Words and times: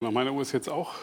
Nach 0.00 0.12
meiner 0.12 0.32
Uhr 0.32 0.42
ist 0.42 0.52
jetzt 0.52 0.68
auch 0.68 0.94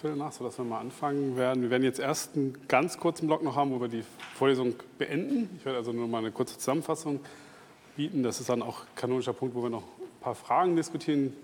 Viertel 0.00 0.16
nach, 0.16 0.30
sodass 0.30 0.58
wir 0.58 0.64
mal 0.64 0.78
anfangen 0.78 1.36
werden. 1.36 1.60
Wir 1.64 1.70
werden 1.70 1.82
jetzt 1.82 1.98
erst 1.98 2.36
einen 2.36 2.56
ganz 2.68 2.98
kurzen 2.98 3.26
Block 3.26 3.42
noch 3.42 3.56
haben, 3.56 3.72
wo 3.72 3.80
wir 3.80 3.88
die 3.88 4.04
Vorlesung 4.36 4.74
beenden. 4.96 5.50
Ich 5.58 5.64
werde 5.64 5.78
also 5.78 5.90
nur 5.90 6.06
mal 6.06 6.18
eine 6.18 6.30
kurze 6.30 6.56
Zusammenfassung 6.56 7.18
bieten. 7.96 8.22
Das 8.22 8.38
ist 8.38 8.48
dann 8.48 8.62
auch 8.62 8.82
ein 8.82 8.94
kanonischer 8.94 9.32
Punkt, 9.32 9.56
wo 9.56 9.62
wir 9.64 9.70
noch 9.70 9.82
ein 9.82 10.20
paar 10.20 10.36
Fragen 10.36 10.76
diskutieren 10.76 11.36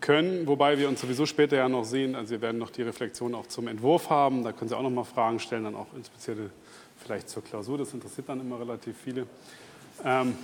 können, 0.00 0.46
wobei 0.46 0.78
wir 0.78 0.88
uns 0.88 1.02
sowieso 1.02 1.26
später 1.26 1.58
ja 1.58 1.68
noch 1.68 1.84
sehen. 1.84 2.14
Also 2.14 2.30
wir 2.30 2.40
werden 2.40 2.56
noch 2.56 2.70
die 2.70 2.80
Reflexion 2.80 3.34
auch 3.34 3.48
zum 3.48 3.68
Entwurf 3.68 4.08
haben. 4.08 4.42
Da 4.42 4.52
können 4.52 4.70
Sie 4.70 4.76
auch 4.76 4.82
noch 4.82 4.88
mal 4.88 5.04
Fragen 5.04 5.38
stellen, 5.38 5.64
dann 5.64 5.74
auch 5.74 5.88
insbesondere 5.94 6.48
vielleicht 6.96 7.28
zur 7.28 7.44
Klausur. 7.44 7.76
Das 7.76 7.92
interessiert 7.92 8.30
dann 8.30 8.40
immer 8.40 8.58
relativ 8.58 8.96
viele. 9.04 9.26
Ähm, 10.02 10.34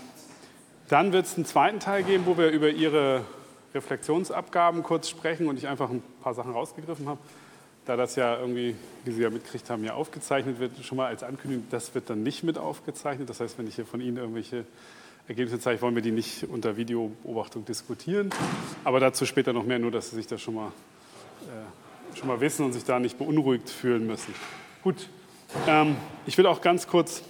dann 0.89 1.15
wird 1.15 1.25
es 1.25 1.37
einen 1.37 1.47
zweiten 1.47 1.81
Teil 1.81 2.03
geben, 2.03 2.27
wo 2.27 2.37
wir 2.37 2.51
über 2.51 2.69
Ihre 2.69 3.25
Reflexionsabgaben 3.75 4.83
kurz 4.83 5.09
sprechen 5.09 5.49
und 5.49 5.57
ich 5.57 5.69
einfach 5.69 5.91
ein 5.91 6.03
paar 6.23 6.35
Sachen 6.35 6.53
rausgegriffen 6.53 7.09
habe. 7.09 7.21
Da 7.85 7.97
das 7.97 8.15
ja 8.15 8.39
irgendwie, 8.39 8.77
wie 9.05 9.11
Sie 9.11 9.23
ja 9.23 9.31
mitgekriegt 9.31 9.69
haben, 9.69 9.85
ja 9.85 9.95
aufgezeichnet 9.95 10.61
wird, 10.61 10.73
schon 10.85 10.97
mal 10.97 11.07
als 11.07 11.25
Ankündigung, 11.25 11.67
das 11.71 11.95
wird 11.95 12.11
dann 12.11 12.23
nicht 12.23 12.45
mit 12.45 12.57
aufgezeichnet. 12.57 13.29
Das 13.29 13.41
heißt, 13.41 13.59
wenn 13.59 13.67
ich 13.67 13.75
hier 13.75 13.87
von 13.87 14.01
Ihnen 14.01 14.19
irgendwelche 14.19 14.65
Ergebnisse 15.27 15.59
zeige, 15.59 15.83
wollen 15.83 15.95
wir 15.95 16.03
die 16.03 16.13
nicht 16.13 16.45
unter 16.45 16.77
Videobeobachtung 16.77 17.65
diskutieren. 17.65 18.31
Aber 18.85 19.01
dazu 19.01 19.27
später 19.27 19.53
noch 19.53 19.65
mehr, 19.65 19.81
nur 19.81 19.91
dass 19.91 20.11
Sie 20.11 20.17
sich 20.17 20.29
das 20.29 20.41
schon 20.41 20.55
mal, 20.55 20.69
äh, 20.69 22.17
schon 22.17 22.29
mal 22.29 22.41
wissen 22.41 22.65
und 22.65 22.73
sich 22.73 22.85
da 22.85 23.01
nicht 23.01 23.19
beunruhigt 23.19 23.69
fühlen 23.69 24.07
müssen. 24.07 24.35
Gut, 24.85 25.09
ähm, 25.67 25.97
ich 26.27 26.39
will 26.39 26.47
auch 26.47 26.61
ganz 26.61 26.87
kurz 26.87 27.23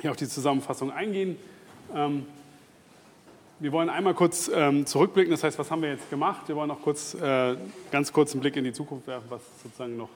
hier 0.00 0.10
auf 0.10 0.16
die 0.16 0.28
Zusammenfassung 0.28 0.92
eingehen. 0.92 1.36
Ähm, 1.94 2.26
wir 3.60 3.72
wollen 3.72 3.90
einmal 3.90 4.14
kurz 4.14 4.50
ähm, 4.52 4.86
zurückblicken, 4.86 5.30
das 5.30 5.44
heißt, 5.44 5.58
was 5.58 5.70
haben 5.70 5.82
wir 5.82 5.90
jetzt 5.90 6.08
gemacht? 6.08 6.48
Wir 6.48 6.56
wollen 6.56 6.68
noch 6.68 6.80
kurz, 6.80 7.14
äh, 7.14 7.56
ganz 7.92 8.10
kurz 8.10 8.32
einen 8.32 8.40
Blick 8.40 8.56
in 8.56 8.64
die 8.64 8.72
Zukunft 8.72 9.06
werfen, 9.06 9.26
was 9.28 9.42
es 9.42 9.62
sozusagen 9.64 9.98
noch 9.98 10.08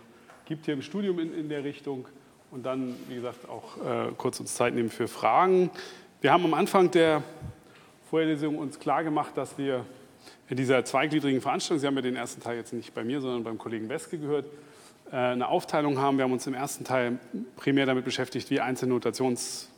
gibt 0.46 0.64
hier 0.64 0.74
im 0.74 0.80
Studium 0.80 1.18
in, 1.18 1.34
in 1.34 1.48
der 1.50 1.62
Richtung 1.62 2.06
und 2.50 2.64
dann, 2.64 2.94
wie 3.08 3.16
gesagt, 3.16 3.46
auch 3.48 3.76
äh, 3.84 4.12
kurz 4.16 4.40
uns 4.40 4.54
Zeit 4.54 4.74
nehmen 4.74 4.88
für 4.88 5.08
Fragen. 5.08 5.70
Wir 6.22 6.32
haben 6.32 6.44
am 6.44 6.54
Anfang 6.54 6.90
der 6.90 7.22
Vorlesung 8.08 8.56
uns 8.56 8.78
klar 8.78 9.04
gemacht, 9.04 9.36
dass 9.36 9.58
wir 9.58 9.84
in 10.48 10.56
dieser 10.56 10.82
zweigliedrigen 10.86 11.42
Veranstaltung, 11.42 11.80
Sie 11.80 11.86
haben 11.86 11.96
ja 11.96 12.02
den 12.02 12.16
ersten 12.16 12.40
Teil 12.40 12.56
jetzt 12.56 12.72
nicht 12.72 12.94
bei 12.94 13.04
mir, 13.04 13.20
sondern 13.20 13.44
beim 13.44 13.58
Kollegen 13.58 13.90
Weske 13.90 14.18
gehört, 14.18 14.46
äh, 15.12 15.16
eine 15.16 15.48
Aufteilung 15.48 15.98
haben. 15.98 16.16
Wir 16.16 16.24
haben 16.24 16.32
uns 16.32 16.46
im 16.46 16.54
ersten 16.54 16.84
Teil 16.84 17.18
primär 17.56 17.84
damit 17.84 18.06
beschäftigt, 18.06 18.48
wie 18.48 18.60
einzelne 18.60 18.94
Notations- 18.94 19.68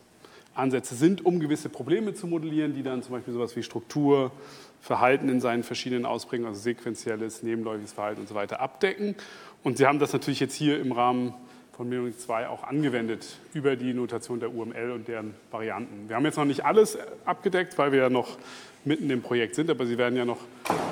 Ansätze 0.57 0.95
sind, 0.95 1.25
um 1.25 1.41
gewisse 1.41 1.69
Probleme 1.69 2.15
zu 2.15 2.27
modellieren, 2.27 2.75
die 2.75 2.83
dann 2.83 3.03
zum 3.03 3.13
Beispiel 3.13 3.35
sowas 3.35 3.55
wie 3.57 3.63
Struktur, 3.63 4.33
Verhalten 4.81 5.29
in 5.29 5.41
seinen 5.41 5.63
verschiedenen 5.63 6.07
Ausprägungen, 6.07 6.49
also 6.49 6.61
sequenzielles, 6.61 7.43
nebenläufiges 7.43 7.93
Verhalten 7.93 8.21
und 8.21 8.29
so 8.29 8.35
weiter 8.35 8.61
abdecken. 8.61 9.17
Und 9.65 9.79
Sie 9.79 9.87
haben 9.87 9.99
das 9.99 10.13
natürlich 10.13 10.41
jetzt 10.41 10.55
hier 10.55 10.81
im 10.81 10.93
Rahmen 10.93 11.35
von 11.77 11.89
Metronic 11.89 12.19
2 12.21 12.49
auch 12.49 12.63
angewendet 12.63 13.39
über 13.53 13.77
die 13.77 13.93
Notation 13.93 14.41
der 14.41 14.55
UML 14.55 14.93
und 14.93 15.09
deren 15.09 15.35
Varianten. 15.51 16.09
Wir 16.09 16.17
haben 16.17 16.25
jetzt 16.25 16.37
noch 16.37 16.45
nicht 16.45 16.65
alles 16.65 16.97
abgedeckt, 17.25 17.77
weil 17.79 17.93
wir 17.93 17.99
ja 17.99 18.11
noch 18.11 18.39
mitten 18.85 19.11
im 19.11 19.21
Projekt 19.21 19.57
sind, 19.57 19.69
aber 19.69 19.85
Sie 19.85 19.99
werden 19.99 20.17
ja 20.17 20.25
noch 20.25 20.39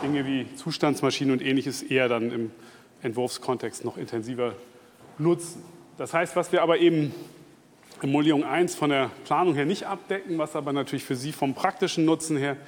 Dinge 0.02 0.26
wie 0.26 0.46
Zustandsmaschinen 0.56 1.32
und 1.32 1.40
ähnliches 1.40 1.82
eher 1.82 2.08
dann 2.08 2.32
im 2.32 2.50
Entwurfskontext 3.02 3.84
noch 3.84 3.96
intensiver 3.96 4.54
nutzen. 5.18 5.62
Das 5.96 6.12
heißt, 6.12 6.34
was 6.36 6.52
wir 6.52 6.62
aber 6.62 6.78
eben 6.78 7.14
Emulierung 8.04 8.44
1 8.44 8.74
von 8.74 8.90
der 8.90 9.10
Planung 9.24 9.54
her 9.54 9.64
nicht 9.64 9.86
abdecken, 9.86 10.36
was 10.36 10.54
aber 10.56 10.74
natürlich 10.74 11.04
für 11.04 11.16
Sie 11.16 11.32
vom 11.32 11.54
praktischen 11.54 12.04
Nutzen 12.04 12.36
her 12.36 12.58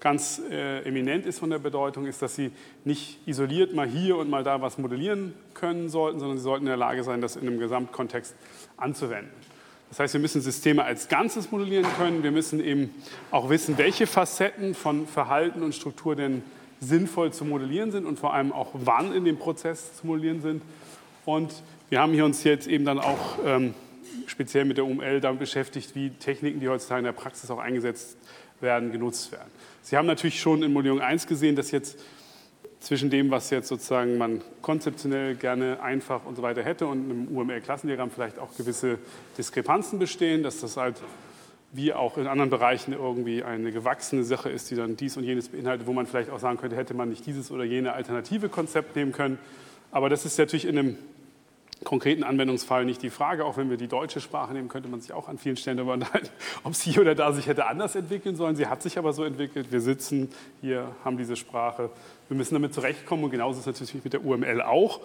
ganz 0.00 0.38
äh, 0.50 0.86
eminent 0.86 1.24
ist 1.24 1.38
von 1.38 1.48
der 1.48 1.58
Bedeutung, 1.58 2.04
ist, 2.04 2.20
dass 2.20 2.36
Sie 2.36 2.50
nicht 2.84 3.26
isoliert 3.26 3.74
mal 3.74 3.88
hier 3.88 4.18
und 4.18 4.28
mal 4.28 4.44
da 4.44 4.60
was 4.60 4.76
modellieren 4.76 5.32
können 5.54 5.88
sollten, 5.88 6.20
sondern 6.20 6.36
Sie 6.36 6.44
sollten 6.44 6.66
in 6.66 6.68
der 6.68 6.76
Lage 6.76 7.04
sein, 7.04 7.22
das 7.22 7.36
in 7.36 7.48
einem 7.48 7.58
Gesamtkontext 7.58 8.34
anzuwenden. 8.76 9.32
Das 9.88 9.98
heißt, 9.98 10.12
wir 10.12 10.20
müssen 10.20 10.42
Systeme 10.42 10.84
als 10.84 11.08
Ganzes 11.08 11.50
modellieren 11.50 11.86
können. 11.96 12.22
Wir 12.22 12.30
müssen 12.30 12.62
eben 12.62 12.94
auch 13.30 13.48
wissen, 13.48 13.78
welche 13.78 14.06
Facetten 14.06 14.74
von 14.74 15.06
Verhalten 15.06 15.62
und 15.62 15.74
Struktur 15.74 16.16
denn 16.16 16.42
sinnvoll 16.80 17.32
zu 17.32 17.46
modellieren 17.46 17.92
sind 17.92 18.04
und 18.04 18.18
vor 18.18 18.34
allem 18.34 18.52
auch 18.52 18.68
wann 18.74 19.14
in 19.14 19.24
dem 19.24 19.38
Prozess 19.38 19.96
zu 19.96 20.06
modellieren 20.06 20.42
sind. 20.42 20.60
Und 21.24 21.62
wir 21.88 22.00
haben 22.00 22.12
hier 22.12 22.26
uns 22.26 22.44
jetzt 22.44 22.66
eben 22.66 22.84
dann 22.84 22.98
auch 22.98 23.38
ähm, 23.46 23.72
speziell 24.26 24.64
mit 24.64 24.76
der 24.76 24.84
UML 24.84 25.20
damit 25.20 25.40
beschäftigt, 25.40 25.94
wie 25.94 26.10
Techniken, 26.10 26.60
die 26.60 26.68
heutzutage 26.68 27.00
in 27.00 27.04
der 27.04 27.12
Praxis 27.12 27.50
auch 27.50 27.58
eingesetzt 27.58 28.16
werden, 28.60 28.92
genutzt 28.92 29.32
werden. 29.32 29.50
Sie 29.82 29.96
haben 29.96 30.06
natürlich 30.06 30.40
schon 30.40 30.62
in 30.62 30.72
Modellierung 30.72 31.00
1 31.00 31.26
gesehen, 31.26 31.56
dass 31.56 31.70
jetzt 31.70 31.98
zwischen 32.80 33.10
dem, 33.10 33.30
was 33.30 33.50
jetzt 33.50 33.68
sozusagen 33.68 34.18
man 34.18 34.42
konzeptionell 34.60 35.36
gerne 35.36 35.80
einfach 35.82 36.26
und 36.26 36.36
so 36.36 36.42
weiter 36.42 36.62
hätte 36.62 36.86
und 36.86 37.04
einem 37.04 37.28
UML-Klassendiagramm 37.28 38.10
vielleicht 38.10 38.38
auch 38.38 38.56
gewisse 38.56 38.98
Diskrepanzen 39.38 39.98
bestehen, 39.98 40.42
dass 40.42 40.60
das 40.60 40.76
halt 40.76 41.00
wie 41.72 41.92
auch 41.92 42.18
in 42.18 42.26
anderen 42.26 42.50
Bereichen 42.50 42.92
irgendwie 42.92 43.42
eine 43.42 43.72
gewachsene 43.72 44.24
Sache 44.24 44.50
ist, 44.50 44.70
die 44.70 44.74
dann 44.74 44.96
dies 44.96 45.16
und 45.16 45.24
jenes 45.24 45.48
beinhaltet, 45.48 45.86
wo 45.86 45.92
man 45.92 46.06
vielleicht 46.06 46.28
auch 46.30 46.38
sagen 46.38 46.58
könnte, 46.58 46.76
hätte 46.76 46.92
man 46.92 47.08
nicht 47.08 47.24
dieses 47.24 47.50
oder 47.50 47.64
jene 47.64 47.94
alternative 47.94 48.48
Konzept 48.48 48.94
nehmen 48.94 49.12
können. 49.12 49.38
Aber 49.90 50.10
das 50.10 50.26
ist 50.26 50.38
natürlich 50.38 50.66
in 50.66 50.78
einem 50.78 50.98
konkreten 51.84 52.22
Anwendungsfall 52.24 52.84
nicht 52.84 53.02
die 53.02 53.10
Frage. 53.10 53.44
Auch 53.44 53.56
wenn 53.56 53.70
wir 53.70 53.76
die 53.76 53.88
deutsche 53.88 54.20
Sprache 54.20 54.52
nehmen, 54.52 54.68
könnte 54.68 54.88
man 54.88 55.00
sich 55.00 55.12
auch 55.12 55.28
an 55.28 55.38
vielen 55.38 55.56
Stellen 55.56 55.76
darüber 55.76 55.94
unterhalten, 55.94 56.28
ob 56.64 56.74
sie 56.74 56.92
hier 56.92 57.02
oder 57.02 57.14
da 57.14 57.32
sich 57.32 57.46
hätte 57.46 57.66
anders 57.66 57.94
entwickeln 57.94 58.36
sollen. 58.36 58.56
Sie 58.56 58.66
hat 58.66 58.82
sich 58.82 58.98
aber 58.98 59.12
so 59.12 59.24
entwickelt. 59.24 59.72
Wir 59.72 59.80
sitzen 59.80 60.30
hier, 60.60 60.88
haben 61.04 61.18
diese 61.18 61.36
Sprache. 61.36 61.90
Wir 62.28 62.36
müssen 62.36 62.54
damit 62.54 62.74
zurechtkommen 62.74 63.24
und 63.24 63.30
genauso 63.30 63.60
ist 63.60 63.66
es 63.66 63.80
natürlich 63.80 64.04
mit 64.04 64.12
der 64.12 64.24
UML 64.24 64.62
auch. 64.62 65.00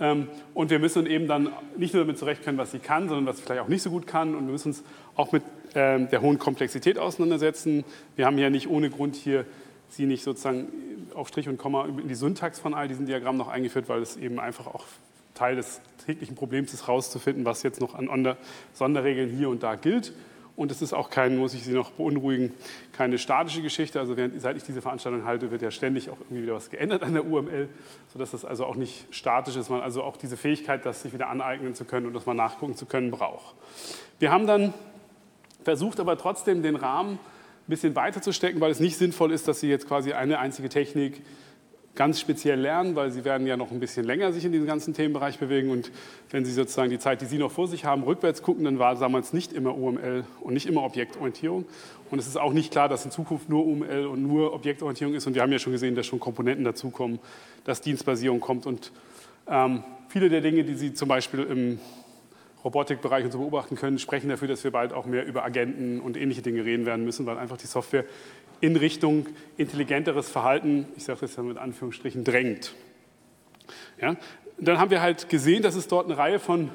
Ähm, 0.00 0.28
und 0.54 0.70
wir 0.70 0.78
müssen 0.78 1.06
eben 1.06 1.26
dann 1.26 1.50
nicht 1.76 1.94
nur 1.94 2.04
damit 2.04 2.18
zurechtkommen, 2.18 2.58
was 2.58 2.72
sie 2.72 2.78
kann, 2.78 3.08
sondern 3.08 3.26
was 3.26 3.36
sie 3.36 3.42
vielleicht 3.42 3.62
auch 3.62 3.68
nicht 3.68 3.82
so 3.82 3.90
gut 3.90 4.06
kann. 4.06 4.34
Und 4.34 4.46
wir 4.46 4.52
müssen 4.52 4.68
uns 4.68 4.82
auch 5.16 5.32
mit 5.32 5.42
ähm, 5.74 6.08
der 6.10 6.22
hohen 6.22 6.38
Komplexität 6.38 6.98
auseinandersetzen. 6.98 7.84
Wir 8.16 8.26
haben 8.26 8.38
ja 8.38 8.50
nicht 8.50 8.68
ohne 8.68 8.90
Grund 8.90 9.16
hier 9.16 9.44
sie 9.90 10.06
nicht 10.06 10.24
sozusagen 10.24 10.68
auf 11.14 11.28
Strich 11.28 11.48
und 11.48 11.58
Komma 11.58 11.84
in 11.84 12.08
die 12.08 12.14
Syntax 12.14 12.58
von 12.58 12.74
all 12.74 12.88
diesen 12.88 13.06
Diagrammen 13.06 13.38
noch 13.38 13.48
eingeführt, 13.48 13.88
weil 13.88 14.00
es 14.00 14.16
eben 14.16 14.40
einfach 14.40 14.66
auch 14.66 14.84
Teil 15.34 15.56
des 15.56 15.80
täglichen 16.04 16.36
Problems 16.36 16.74
ist, 16.74 16.86
herauszufinden, 16.86 17.44
was 17.44 17.62
jetzt 17.62 17.80
noch 17.80 17.94
an 17.94 18.36
Sonderregeln 18.74 19.30
hier 19.30 19.48
und 19.48 19.62
da 19.62 19.76
gilt. 19.76 20.12
Und 20.54 20.70
es 20.70 20.82
ist 20.82 20.92
auch 20.92 21.08
kein, 21.08 21.38
muss 21.38 21.54
ich 21.54 21.64
Sie 21.64 21.72
noch 21.72 21.92
beunruhigen, 21.92 22.52
keine 22.92 23.16
statische 23.18 23.62
Geschichte. 23.62 23.98
Also 23.98 24.18
während, 24.18 24.38
seit 24.40 24.56
ich 24.56 24.62
diese 24.62 24.82
Veranstaltung 24.82 25.24
halte, 25.24 25.50
wird 25.50 25.62
ja 25.62 25.70
ständig 25.70 26.10
auch 26.10 26.18
irgendwie 26.20 26.42
wieder 26.42 26.54
was 26.54 26.68
geändert 26.68 27.02
an 27.02 27.14
der 27.14 27.24
UML, 27.24 27.68
sodass 28.12 28.32
das 28.32 28.44
also 28.44 28.66
auch 28.66 28.76
nicht 28.76 29.06
statisch 29.10 29.56
ist, 29.56 29.70
man 29.70 29.80
also 29.80 30.02
auch 30.02 30.18
diese 30.18 30.36
Fähigkeit, 30.36 30.84
das 30.84 31.02
sich 31.02 31.14
wieder 31.14 31.30
aneignen 31.30 31.74
zu 31.74 31.86
können 31.86 32.06
und 32.06 32.12
das 32.12 32.26
mal 32.26 32.34
nachgucken 32.34 32.76
zu 32.76 32.84
können, 32.84 33.10
braucht. 33.10 33.54
Wir 34.18 34.30
haben 34.30 34.46
dann 34.46 34.74
versucht, 35.64 36.00
aber 36.00 36.18
trotzdem 36.18 36.62
den 36.62 36.76
Rahmen 36.76 37.12
ein 37.12 37.68
bisschen 37.68 37.96
weiter 37.96 38.20
zu 38.20 38.32
stecken, 38.32 38.60
weil 38.60 38.70
es 38.70 38.80
nicht 38.80 38.98
sinnvoll 38.98 39.32
ist, 39.32 39.48
dass 39.48 39.60
Sie 39.60 39.68
jetzt 39.68 39.88
quasi 39.88 40.12
eine 40.12 40.38
einzige 40.38 40.68
Technik 40.68 41.22
ganz 41.94 42.20
speziell 42.20 42.58
lernen, 42.58 42.96
weil 42.96 43.10
Sie 43.10 43.24
werden 43.24 43.46
ja 43.46 43.56
noch 43.56 43.70
ein 43.70 43.80
bisschen 43.80 44.04
länger 44.04 44.32
sich 44.32 44.44
in 44.44 44.52
diesem 44.52 44.66
ganzen 44.66 44.94
Themenbereich 44.94 45.38
bewegen. 45.38 45.70
Und 45.70 45.90
wenn 46.30 46.44
Sie 46.44 46.52
sozusagen 46.52 46.90
die 46.90 46.98
Zeit, 46.98 47.20
die 47.20 47.26
Sie 47.26 47.38
noch 47.38 47.50
vor 47.50 47.68
sich 47.68 47.84
haben, 47.84 48.02
rückwärts 48.02 48.42
gucken, 48.42 48.64
dann 48.64 48.78
war 48.78 48.94
damals 48.94 49.32
nicht 49.32 49.52
immer 49.52 49.76
UML 49.76 50.24
und 50.40 50.54
nicht 50.54 50.66
immer 50.66 50.84
Objektorientierung. 50.84 51.66
Und 52.10 52.18
es 52.18 52.26
ist 52.26 52.38
auch 52.38 52.52
nicht 52.52 52.72
klar, 52.72 52.88
dass 52.88 53.04
in 53.04 53.10
Zukunft 53.10 53.48
nur 53.48 53.66
UML 53.66 54.06
und 54.06 54.22
nur 54.22 54.54
Objektorientierung 54.54 55.14
ist. 55.14 55.26
Und 55.26 55.34
wir 55.34 55.42
haben 55.42 55.52
ja 55.52 55.58
schon 55.58 55.72
gesehen, 55.72 55.94
dass 55.94 56.06
schon 56.06 56.20
Komponenten 56.20 56.64
dazukommen, 56.64 57.18
dass 57.64 57.82
Dienstbasierung 57.82 58.40
kommt. 58.40 58.66
Und 58.66 58.90
ähm, 59.46 59.84
viele 60.08 60.30
der 60.30 60.40
Dinge, 60.40 60.64
die 60.64 60.74
Sie 60.74 60.94
zum 60.94 61.08
Beispiel 61.08 61.40
im 61.40 61.78
Robotikbereich 62.64 63.24
und 63.24 63.32
so 63.32 63.38
beobachten 63.38 63.76
können, 63.76 63.98
sprechen 63.98 64.28
dafür, 64.28 64.48
dass 64.48 64.62
wir 64.64 64.70
bald 64.70 64.92
auch 64.92 65.04
mehr 65.04 65.26
über 65.26 65.44
Agenten 65.44 66.00
und 66.00 66.16
ähnliche 66.16 66.42
Dinge 66.42 66.64
reden 66.64 66.86
werden 66.86 67.04
müssen, 67.04 67.26
weil 67.26 67.36
einfach 67.36 67.56
die 67.56 67.66
Software 67.66 68.04
in 68.62 68.76
Richtung 68.76 69.26
intelligenteres 69.56 70.30
Verhalten, 70.30 70.86
ich 70.96 71.02
sage 71.04 71.18
das 71.22 71.36
ja 71.36 71.42
mit 71.42 71.58
Anführungsstrichen, 71.58 72.22
drängt. 72.22 72.72
Ja? 74.00 74.16
Dann 74.56 74.78
haben 74.78 74.92
wir 74.92 75.02
halt 75.02 75.28
gesehen, 75.28 75.64
dass 75.64 75.74
es 75.74 75.88
dort 75.88 76.06
eine 76.06 76.16
Reihe 76.16 76.38
von 76.38 76.70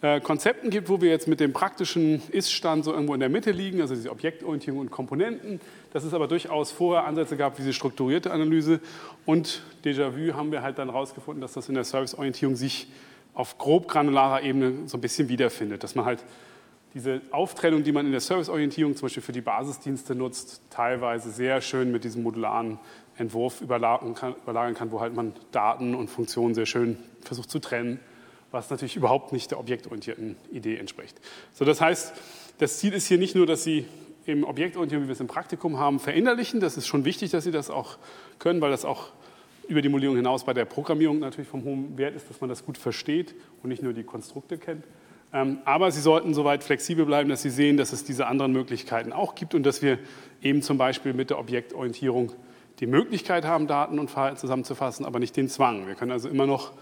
äh, 0.00 0.20
Konzepten 0.20 0.70
gibt, 0.70 0.88
wo 0.88 1.00
wir 1.00 1.10
jetzt 1.10 1.26
mit 1.26 1.40
dem 1.40 1.52
praktischen 1.52 2.22
Ist-Stand 2.30 2.84
so 2.84 2.92
irgendwo 2.92 3.14
in 3.14 3.20
der 3.20 3.28
Mitte 3.28 3.50
liegen, 3.50 3.80
also 3.80 3.96
diese 3.96 4.12
Objektorientierung 4.12 4.78
und 4.78 4.92
Komponenten. 4.92 5.60
Dass 5.92 6.04
es 6.04 6.14
aber 6.14 6.28
durchaus 6.28 6.70
vorher 6.70 7.04
Ansätze 7.04 7.36
gab, 7.36 7.58
wie 7.58 7.62
diese 7.62 7.72
strukturierte 7.72 8.30
Analyse. 8.30 8.78
Und 9.26 9.62
Déjà-vu 9.84 10.34
haben 10.34 10.52
wir 10.52 10.62
halt 10.62 10.78
dann 10.78 10.90
herausgefunden, 10.90 11.40
dass 11.40 11.54
das 11.54 11.68
in 11.68 11.74
der 11.74 11.84
Serviceorientierung 11.84 12.54
sich 12.54 12.86
auf 13.34 13.58
grob 13.58 13.88
granularer 13.88 14.42
Ebene 14.42 14.86
so 14.86 14.96
ein 14.96 15.00
bisschen 15.00 15.28
wiederfindet. 15.28 15.82
Dass 15.82 15.96
man 15.96 16.04
halt 16.04 16.22
diese 16.94 17.20
Auftrennung, 17.32 17.82
die 17.82 17.90
man 17.90 18.06
in 18.06 18.12
der 18.12 18.20
Serviceorientierung 18.20 18.94
zum 18.94 19.06
Beispiel 19.06 19.22
für 19.22 19.32
die 19.32 19.40
Basisdienste 19.40 20.14
nutzt, 20.14 20.62
teilweise 20.70 21.30
sehr 21.30 21.60
schön 21.60 21.90
mit 21.90 22.04
diesem 22.04 22.22
modularen 22.22 22.78
Entwurf 23.16 23.60
überlagern 23.60 24.14
kann, 24.14 24.34
überlagern 24.42 24.74
kann, 24.74 24.92
wo 24.92 25.00
halt 25.00 25.14
man 25.14 25.34
Daten 25.50 25.94
und 25.94 26.08
Funktionen 26.08 26.54
sehr 26.54 26.66
schön 26.66 26.98
versucht 27.20 27.50
zu 27.50 27.58
trennen, 27.58 27.98
was 28.52 28.70
natürlich 28.70 28.94
überhaupt 28.94 29.32
nicht 29.32 29.50
der 29.50 29.58
objektorientierten 29.58 30.36
Idee 30.52 30.76
entspricht. 30.76 31.20
So, 31.52 31.64
das 31.64 31.80
heißt, 31.80 32.12
das 32.58 32.78
Ziel 32.78 32.92
ist 32.92 33.08
hier 33.08 33.18
nicht 33.18 33.34
nur, 33.34 33.46
dass 33.46 33.64
Sie 33.64 33.86
im 34.26 34.44
Objektorientierung, 34.44 35.04
wie 35.04 35.08
wir 35.08 35.14
es 35.14 35.20
im 35.20 35.26
Praktikum 35.26 35.78
haben, 35.78 35.98
verinnerlichen. 35.98 36.60
Das 36.60 36.76
ist 36.76 36.86
schon 36.86 37.04
wichtig, 37.04 37.32
dass 37.32 37.44
Sie 37.44 37.50
das 37.50 37.70
auch 37.70 37.98
können, 38.38 38.60
weil 38.60 38.70
das 38.70 38.84
auch 38.84 39.08
über 39.68 39.82
die 39.82 39.88
Modellierung 39.88 40.16
hinaus 40.16 40.44
bei 40.44 40.54
der 40.54 40.64
Programmierung 40.64 41.18
natürlich 41.18 41.48
vom 41.48 41.64
hohen 41.64 41.98
Wert 41.98 42.14
ist, 42.14 42.30
dass 42.30 42.40
man 42.40 42.48
das 42.48 42.64
gut 42.64 42.78
versteht 42.78 43.34
und 43.62 43.70
nicht 43.70 43.82
nur 43.82 43.92
die 43.92 44.04
Konstrukte 44.04 44.58
kennt. 44.58 44.84
Ähm, 45.34 45.58
aber 45.64 45.90
Sie 45.90 46.00
sollten 46.00 46.32
soweit 46.32 46.62
flexibel 46.62 47.04
bleiben, 47.04 47.28
dass 47.28 47.42
Sie 47.42 47.50
sehen, 47.50 47.76
dass 47.76 47.92
es 47.92 48.04
diese 48.04 48.28
anderen 48.28 48.52
Möglichkeiten 48.52 49.12
auch 49.12 49.34
gibt 49.34 49.54
und 49.54 49.64
dass 49.64 49.82
wir 49.82 49.98
eben 50.40 50.62
zum 50.62 50.78
Beispiel 50.78 51.12
mit 51.12 51.30
der 51.30 51.40
Objektorientierung 51.40 52.32
die 52.78 52.86
Möglichkeit 52.86 53.44
haben, 53.44 53.66
Daten 53.66 53.98
und 53.98 54.10
Verhalten 54.10 54.36
zusammenzufassen, 54.36 55.04
aber 55.04 55.18
nicht 55.18 55.36
den 55.36 55.48
Zwang. 55.48 55.88
Wir 55.88 55.96
können 55.96 56.12
also 56.12 56.28
immer 56.28 56.46
noch 56.46 56.72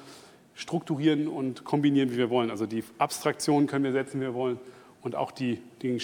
strukturieren 0.55 1.29
und 1.29 1.65
kombinieren, 1.65 2.13
wie 2.13 2.19
wir 2.19 2.29
wollen. 2.29 2.51
Also 2.51 2.67
die 2.67 2.85
Abstraktion 2.99 3.67
können 3.67 3.85
wir 3.85 3.93
setzen, 3.93 4.21
wie 4.21 4.25
wir 4.25 4.35
wollen 4.35 4.59
und 5.01 5.17
auch 5.17 5.31
die, 5.31 5.59
die, 5.81 5.99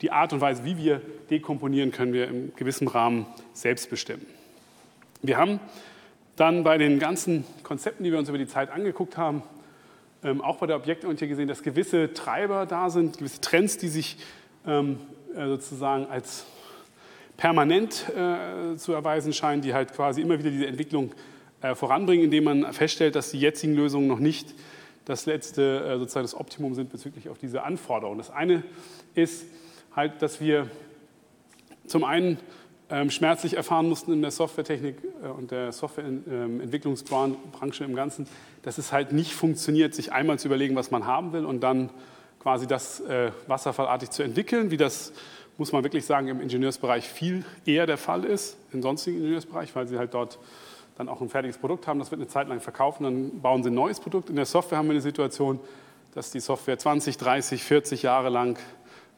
die 0.00 0.10
Art 0.10 0.32
und 0.32 0.40
Weise, 0.40 0.64
wie 0.64 0.76
wir 0.76 1.00
dekomponieren, 1.30 1.92
können 1.92 2.12
wir 2.12 2.26
im 2.26 2.52
gewissen 2.56 2.88
Rahmen 2.88 3.26
selbst 3.52 3.88
bestimmen. 3.88 4.26
Wir 5.22 5.36
haben 5.36 5.60
dann 6.34 6.64
bei 6.64 6.76
den 6.76 6.98
ganzen 6.98 7.44
Konzepten, 7.62 8.02
die 8.02 8.10
wir 8.10 8.18
uns 8.18 8.28
über 8.28 8.38
die 8.38 8.48
Zeit 8.48 8.70
angeguckt 8.70 9.16
haben, 9.16 9.44
ähm, 10.24 10.40
auch 10.40 10.56
bei 10.56 10.66
der 10.66 10.76
Objektorientierung 10.76 11.30
gesehen, 11.30 11.48
dass 11.48 11.62
gewisse 11.62 12.12
Treiber 12.14 12.66
da 12.66 12.90
sind, 12.90 13.18
gewisse 13.18 13.40
Trends, 13.40 13.76
die 13.76 13.88
sich 13.88 14.16
ähm, 14.66 14.98
äh, 15.36 15.46
sozusagen 15.46 16.06
als 16.06 16.46
permanent 17.36 18.06
äh, 18.10 18.76
zu 18.76 18.92
erweisen 18.92 19.32
scheinen, 19.32 19.60
die 19.62 19.74
halt 19.74 19.92
quasi 19.92 20.22
immer 20.22 20.38
wieder 20.38 20.50
diese 20.50 20.66
Entwicklung 20.66 21.12
äh, 21.60 21.74
voranbringen, 21.74 22.24
indem 22.24 22.44
man 22.44 22.72
feststellt, 22.72 23.16
dass 23.16 23.30
die 23.30 23.40
jetzigen 23.40 23.74
Lösungen 23.74 24.06
noch 24.06 24.18
nicht 24.18 24.54
das 25.04 25.26
letzte, 25.26 25.84
äh, 25.84 25.98
sozusagen 25.98 26.24
das 26.24 26.34
Optimum 26.34 26.74
sind 26.74 26.90
bezüglich 26.90 27.28
auf 27.28 27.38
diese 27.38 27.62
Anforderungen. 27.62 28.18
Das 28.18 28.30
eine 28.30 28.62
ist 29.14 29.46
halt, 29.94 30.22
dass 30.22 30.40
wir 30.40 30.70
zum 31.86 32.04
einen 32.04 32.38
schmerzlich 33.08 33.56
erfahren 33.56 33.88
mussten 33.88 34.12
in 34.12 34.22
der 34.22 34.30
Softwaretechnik 34.30 34.96
äh, 35.22 35.28
und 35.28 35.50
der 35.50 35.72
Softwareentwicklungsbranche 35.72 37.84
im 37.84 37.94
Ganzen, 37.94 38.26
dass 38.62 38.78
es 38.78 38.92
halt 38.92 39.12
nicht 39.12 39.32
funktioniert, 39.32 39.94
sich 39.94 40.12
einmal 40.12 40.38
zu 40.38 40.48
überlegen, 40.48 40.76
was 40.76 40.90
man 40.90 41.06
haben 41.06 41.32
will 41.32 41.44
und 41.44 41.60
dann 41.60 41.90
quasi 42.40 42.66
das 42.66 43.00
äh, 43.00 43.30
wasserfallartig 43.46 44.10
zu 44.10 44.22
entwickeln, 44.22 44.70
wie 44.70 44.76
das, 44.76 45.12
muss 45.56 45.72
man 45.72 45.82
wirklich 45.82 46.04
sagen, 46.04 46.28
im 46.28 46.40
Ingenieursbereich 46.40 47.08
viel 47.08 47.44
eher 47.64 47.86
der 47.86 47.96
Fall 47.96 48.24
ist, 48.24 48.56
im 48.72 48.82
sonstigen 48.82 49.18
Ingenieursbereich, 49.18 49.74
weil 49.74 49.88
sie 49.88 49.96
halt 49.96 50.12
dort 50.12 50.38
dann 50.98 51.08
auch 51.08 51.20
ein 51.20 51.28
fertiges 51.28 51.58
Produkt 51.58 51.86
haben, 51.86 51.98
das 51.98 52.10
wird 52.10 52.20
eine 52.20 52.28
Zeit 52.28 52.48
lang 52.48 52.60
verkauft 52.60 53.00
dann 53.00 53.40
bauen 53.40 53.62
sie 53.62 53.70
ein 53.70 53.74
neues 53.74 53.98
Produkt. 53.98 54.30
In 54.30 54.36
der 54.36 54.46
Software 54.46 54.78
haben 54.78 54.86
wir 54.86 54.92
eine 54.92 55.00
Situation, 55.00 55.58
dass 56.14 56.30
die 56.30 56.40
Software 56.40 56.78
20, 56.78 57.16
30, 57.16 57.64
40 57.64 58.02
Jahre 58.02 58.28
lang 58.28 58.58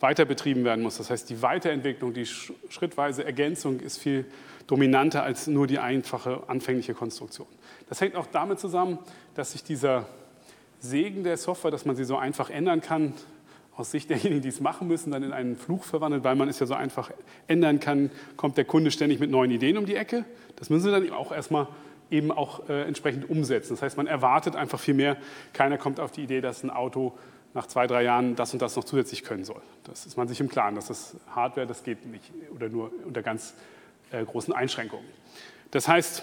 weiter 0.00 0.24
betrieben 0.24 0.64
werden 0.64 0.82
muss. 0.82 0.98
Das 0.98 1.10
heißt, 1.10 1.30
die 1.30 1.42
Weiterentwicklung, 1.42 2.12
die 2.12 2.26
schrittweise 2.26 3.24
Ergänzung 3.24 3.80
ist 3.80 3.98
viel 3.98 4.26
dominanter 4.66 5.22
als 5.22 5.46
nur 5.46 5.66
die 5.66 5.78
einfache 5.78 6.42
anfängliche 6.48 6.94
Konstruktion. 6.94 7.46
Das 7.88 8.00
hängt 8.00 8.16
auch 8.16 8.26
damit 8.26 8.58
zusammen, 8.58 8.98
dass 9.34 9.52
sich 9.52 9.62
dieser 9.62 10.06
Segen 10.80 11.24
der 11.24 11.36
Software, 11.36 11.70
dass 11.70 11.84
man 11.84 11.96
sie 11.96 12.04
so 12.04 12.16
einfach 12.16 12.50
ändern 12.50 12.80
kann, 12.80 13.14
aus 13.76 13.90
Sicht 13.90 14.08
derjenigen, 14.10 14.42
die 14.42 14.48
es 14.48 14.60
machen 14.60 14.88
müssen, 14.88 15.10
dann 15.10 15.22
in 15.22 15.32
einen 15.32 15.56
Fluch 15.56 15.84
verwandelt, 15.84 16.24
weil 16.24 16.34
man 16.34 16.48
es 16.48 16.58
ja 16.58 16.66
so 16.66 16.74
einfach 16.74 17.10
ändern 17.46 17.78
kann, 17.78 18.10
kommt 18.36 18.56
der 18.56 18.64
Kunde 18.64 18.90
ständig 18.90 19.20
mit 19.20 19.30
neuen 19.30 19.50
Ideen 19.50 19.76
um 19.76 19.86
die 19.86 19.96
Ecke. 19.96 20.24
Das 20.56 20.70
müssen 20.70 20.84
sie 20.84 20.90
dann 20.90 21.10
auch 21.12 21.30
erstmal 21.30 21.68
eben 22.10 22.30
auch 22.30 22.68
äh, 22.68 22.82
entsprechend 22.82 23.28
umsetzen. 23.28 23.74
Das 23.74 23.82
heißt, 23.82 23.96
man 23.96 24.06
erwartet 24.06 24.56
einfach 24.56 24.80
viel 24.80 24.94
mehr. 24.94 25.16
Keiner 25.52 25.76
kommt 25.76 26.00
auf 26.00 26.12
die 26.12 26.22
Idee, 26.22 26.40
dass 26.40 26.62
ein 26.62 26.70
Auto 26.70 27.12
nach 27.56 27.66
zwei, 27.66 27.86
drei 27.86 28.02
Jahren 28.02 28.36
das 28.36 28.52
und 28.52 28.60
das 28.60 28.76
noch 28.76 28.84
zusätzlich 28.84 29.24
können 29.24 29.44
soll. 29.44 29.62
Das 29.84 30.04
ist 30.06 30.16
man 30.16 30.28
sich 30.28 30.38
im 30.40 30.48
Klaren, 30.48 30.74
dass 30.74 30.88
das 30.88 31.16
Hardware, 31.34 31.66
das 31.66 31.82
geht 31.82 32.06
nicht 32.06 32.30
oder 32.54 32.68
nur 32.68 32.92
unter 33.04 33.22
ganz 33.22 33.54
äh, 34.12 34.22
großen 34.22 34.52
Einschränkungen. 34.52 35.06
Das 35.70 35.88
heißt, 35.88 36.22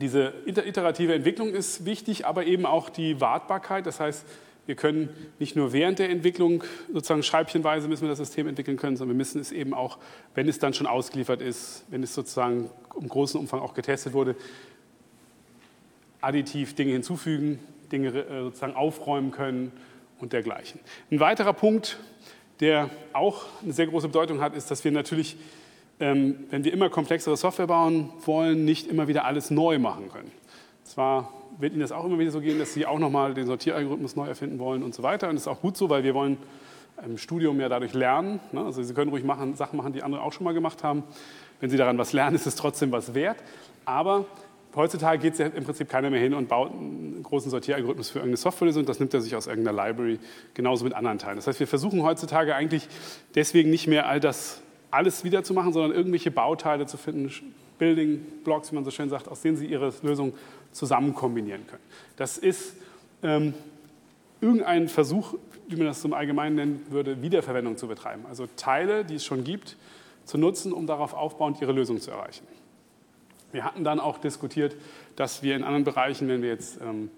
diese 0.00 0.32
iterative 0.46 1.14
Entwicklung 1.14 1.52
ist 1.52 1.84
wichtig, 1.84 2.26
aber 2.26 2.46
eben 2.46 2.64
auch 2.64 2.90
die 2.90 3.20
Wartbarkeit. 3.20 3.86
Das 3.86 3.98
heißt, 3.98 4.24
wir 4.66 4.76
können 4.76 5.08
nicht 5.40 5.56
nur 5.56 5.72
während 5.72 5.98
der 5.98 6.10
Entwicklung 6.10 6.62
sozusagen 6.92 7.24
scheibchenweise 7.24 7.88
müssen 7.88 8.02
wir 8.02 8.08
das 8.10 8.18
System 8.18 8.46
entwickeln 8.46 8.76
können, 8.76 8.96
sondern 8.96 9.16
wir 9.16 9.18
müssen 9.18 9.40
es 9.40 9.50
eben 9.50 9.74
auch, 9.74 9.98
wenn 10.36 10.48
es 10.48 10.60
dann 10.60 10.72
schon 10.74 10.86
ausgeliefert 10.86 11.42
ist, 11.42 11.84
wenn 11.88 12.04
es 12.04 12.14
sozusagen 12.14 12.70
im 12.98 13.08
großen 13.08 13.38
Umfang 13.38 13.58
auch 13.60 13.74
getestet 13.74 14.12
wurde, 14.12 14.36
additiv 16.20 16.76
Dinge 16.76 16.92
hinzufügen, 16.92 17.58
Dinge 17.90 18.10
äh, 18.10 18.42
sozusagen 18.42 18.76
aufräumen 18.76 19.32
können 19.32 19.72
und 20.20 20.32
dergleichen. 20.32 20.80
Ein 21.10 21.20
weiterer 21.20 21.52
Punkt, 21.52 21.98
der 22.60 22.90
auch 23.12 23.44
eine 23.62 23.72
sehr 23.72 23.86
große 23.86 24.08
Bedeutung 24.08 24.40
hat, 24.40 24.54
ist, 24.54 24.70
dass 24.70 24.84
wir 24.84 24.92
natürlich, 24.92 25.36
ähm, 25.98 26.44
wenn 26.50 26.64
wir 26.64 26.72
immer 26.72 26.90
komplexere 26.90 27.36
Software 27.36 27.66
bauen 27.66 28.10
wollen, 28.24 28.64
nicht 28.64 28.86
immer 28.86 29.08
wieder 29.08 29.24
alles 29.24 29.50
neu 29.50 29.78
machen 29.78 30.10
können. 30.10 30.30
Zwar 30.84 31.32
wird 31.58 31.72
Ihnen 31.72 31.82
das 31.82 31.92
auch 31.92 32.04
immer 32.04 32.18
wieder 32.18 32.30
so 32.30 32.40
gehen, 32.40 32.58
dass 32.58 32.74
Sie 32.74 32.86
auch 32.86 32.98
nochmal 32.98 33.34
den 33.34 33.46
Sortieralgorithmus 33.46 34.16
neu 34.16 34.26
erfinden 34.26 34.58
wollen 34.58 34.82
und 34.82 34.94
so 34.94 35.02
weiter. 35.02 35.28
Und 35.28 35.36
das 35.36 35.42
ist 35.42 35.48
auch 35.48 35.60
gut 35.60 35.76
so, 35.76 35.88
weil 35.90 36.04
wir 36.04 36.14
wollen 36.14 36.38
im 37.04 37.18
Studium 37.18 37.60
ja 37.60 37.68
dadurch 37.68 37.94
lernen. 37.94 38.40
Ne? 38.52 38.64
Also 38.64 38.82
Sie 38.82 38.94
können 38.94 39.10
ruhig 39.10 39.24
machen, 39.24 39.54
Sachen 39.54 39.76
machen, 39.76 39.92
die 39.92 40.02
andere 40.02 40.22
auch 40.22 40.32
schon 40.32 40.44
mal 40.44 40.54
gemacht 40.54 40.84
haben. 40.84 41.02
Wenn 41.60 41.70
Sie 41.70 41.76
daran 41.76 41.98
was 41.98 42.12
lernen, 42.12 42.36
ist 42.36 42.46
es 42.46 42.56
trotzdem 42.56 42.92
was 42.92 43.14
wert. 43.14 43.38
Aber 43.84 44.26
heutzutage 44.74 45.20
geht 45.20 45.34
es 45.34 45.38
ja 45.38 45.46
im 45.46 45.64
Prinzip 45.64 45.88
keiner 45.88 46.10
mehr 46.10 46.20
hin 46.20 46.34
und 46.34 46.48
baut 46.48 46.72
einen 46.72 47.22
großen 47.22 47.50
Sortieralgorithmus 47.50 48.10
für 48.10 48.18
irgendeine 48.18 48.36
Softwarelösung. 48.36 48.86
Das 48.86 49.00
nimmt 49.00 49.14
er 49.14 49.20
sich 49.20 49.34
aus 49.36 49.46
irgendeiner 49.46 49.84
Library, 49.84 50.18
genauso 50.54 50.84
mit 50.84 50.94
anderen 50.94 51.18
Teilen. 51.18 51.36
Das 51.36 51.46
heißt, 51.46 51.60
wir 51.60 51.66
versuchen 51.66 52.02
heutzutage 52.02 52.54
eigentlich 52.54 52.88
deswegen 53.34 53.70
nicht 53.70 53.86
mehr 53.86 54.08
all 54.08 54.20
das 54.20 54.62
alles 54.90 55.24
wieder 55.24 55.42
zu 55.44 55.54
machen, 55.54 55.72
sondern 55.72 55.92
irgendwelche 55.92 56.30
Bauteile 56.30 56.86
zu 56.86 56.96
finden, 56.96 57.30
Building 57.78 58.20
Blocks, 58.44 58.70
wie 58.70 58.74
man 58.74 58.84
so 58.84 58.90
schön 58.90 59.08
sagt, 59.08 59.28
aus 59.28 59.40
denen 59.40 59.56
Sie 59.56 59.66
Ihre 59.66 59.92
Lösung 60.02 60.34
zusammen 60.72 61.14
kombinieren 61.14 61.66
können. 61.66 61.82
Das 62.16 62.38
ist 62.38 62.76
ähm, 63.22 63.54
irgendein 64.40 64.88
Versuch, 64.88 65.34
wie 65.68 65.76
man 65.76 65.86
das 65.86 66.00
zum 66.00 66.12
Allgemeinen 66.12 66.56
nennen 66.56 66.86
würde, 66.90 67.22
Wiederverwendung 67.22 67.76
zu 67.76 67.88
betreiben. 67.88 68.24
Also 68.28 68.46
Teile, 68.56 69.04
die 69.04 69.14
es 69.14 69.24
schon 69.24 69.44
gibt, 69.44 69.76
zu 70.24 70.36
nutzen, 70.36 70.72
um 70.72 70.86
darauf 70.86 71.14
aufbauend 71.14 71.60
ihre 71.60 71.72
Lösung 71.72 72.00
zu 72.00 72.10
erreichen. 72.10 72.46
Wir 73.52 73.64
hatten 73.64 73.84
dann 73.84 74.00
auch 74.00 74.18
diskutiert, 74.18 74.76
dass 75.16 75.42
wir 75.42 75.56
in 75.56 75.64
anderen 75.64 75.84
Bereichen, 75.84 76.28
wenn 76.28 76.42
wir 76.42 76.50
jetzt 76.50 76.80
ähm, 76.80 77.10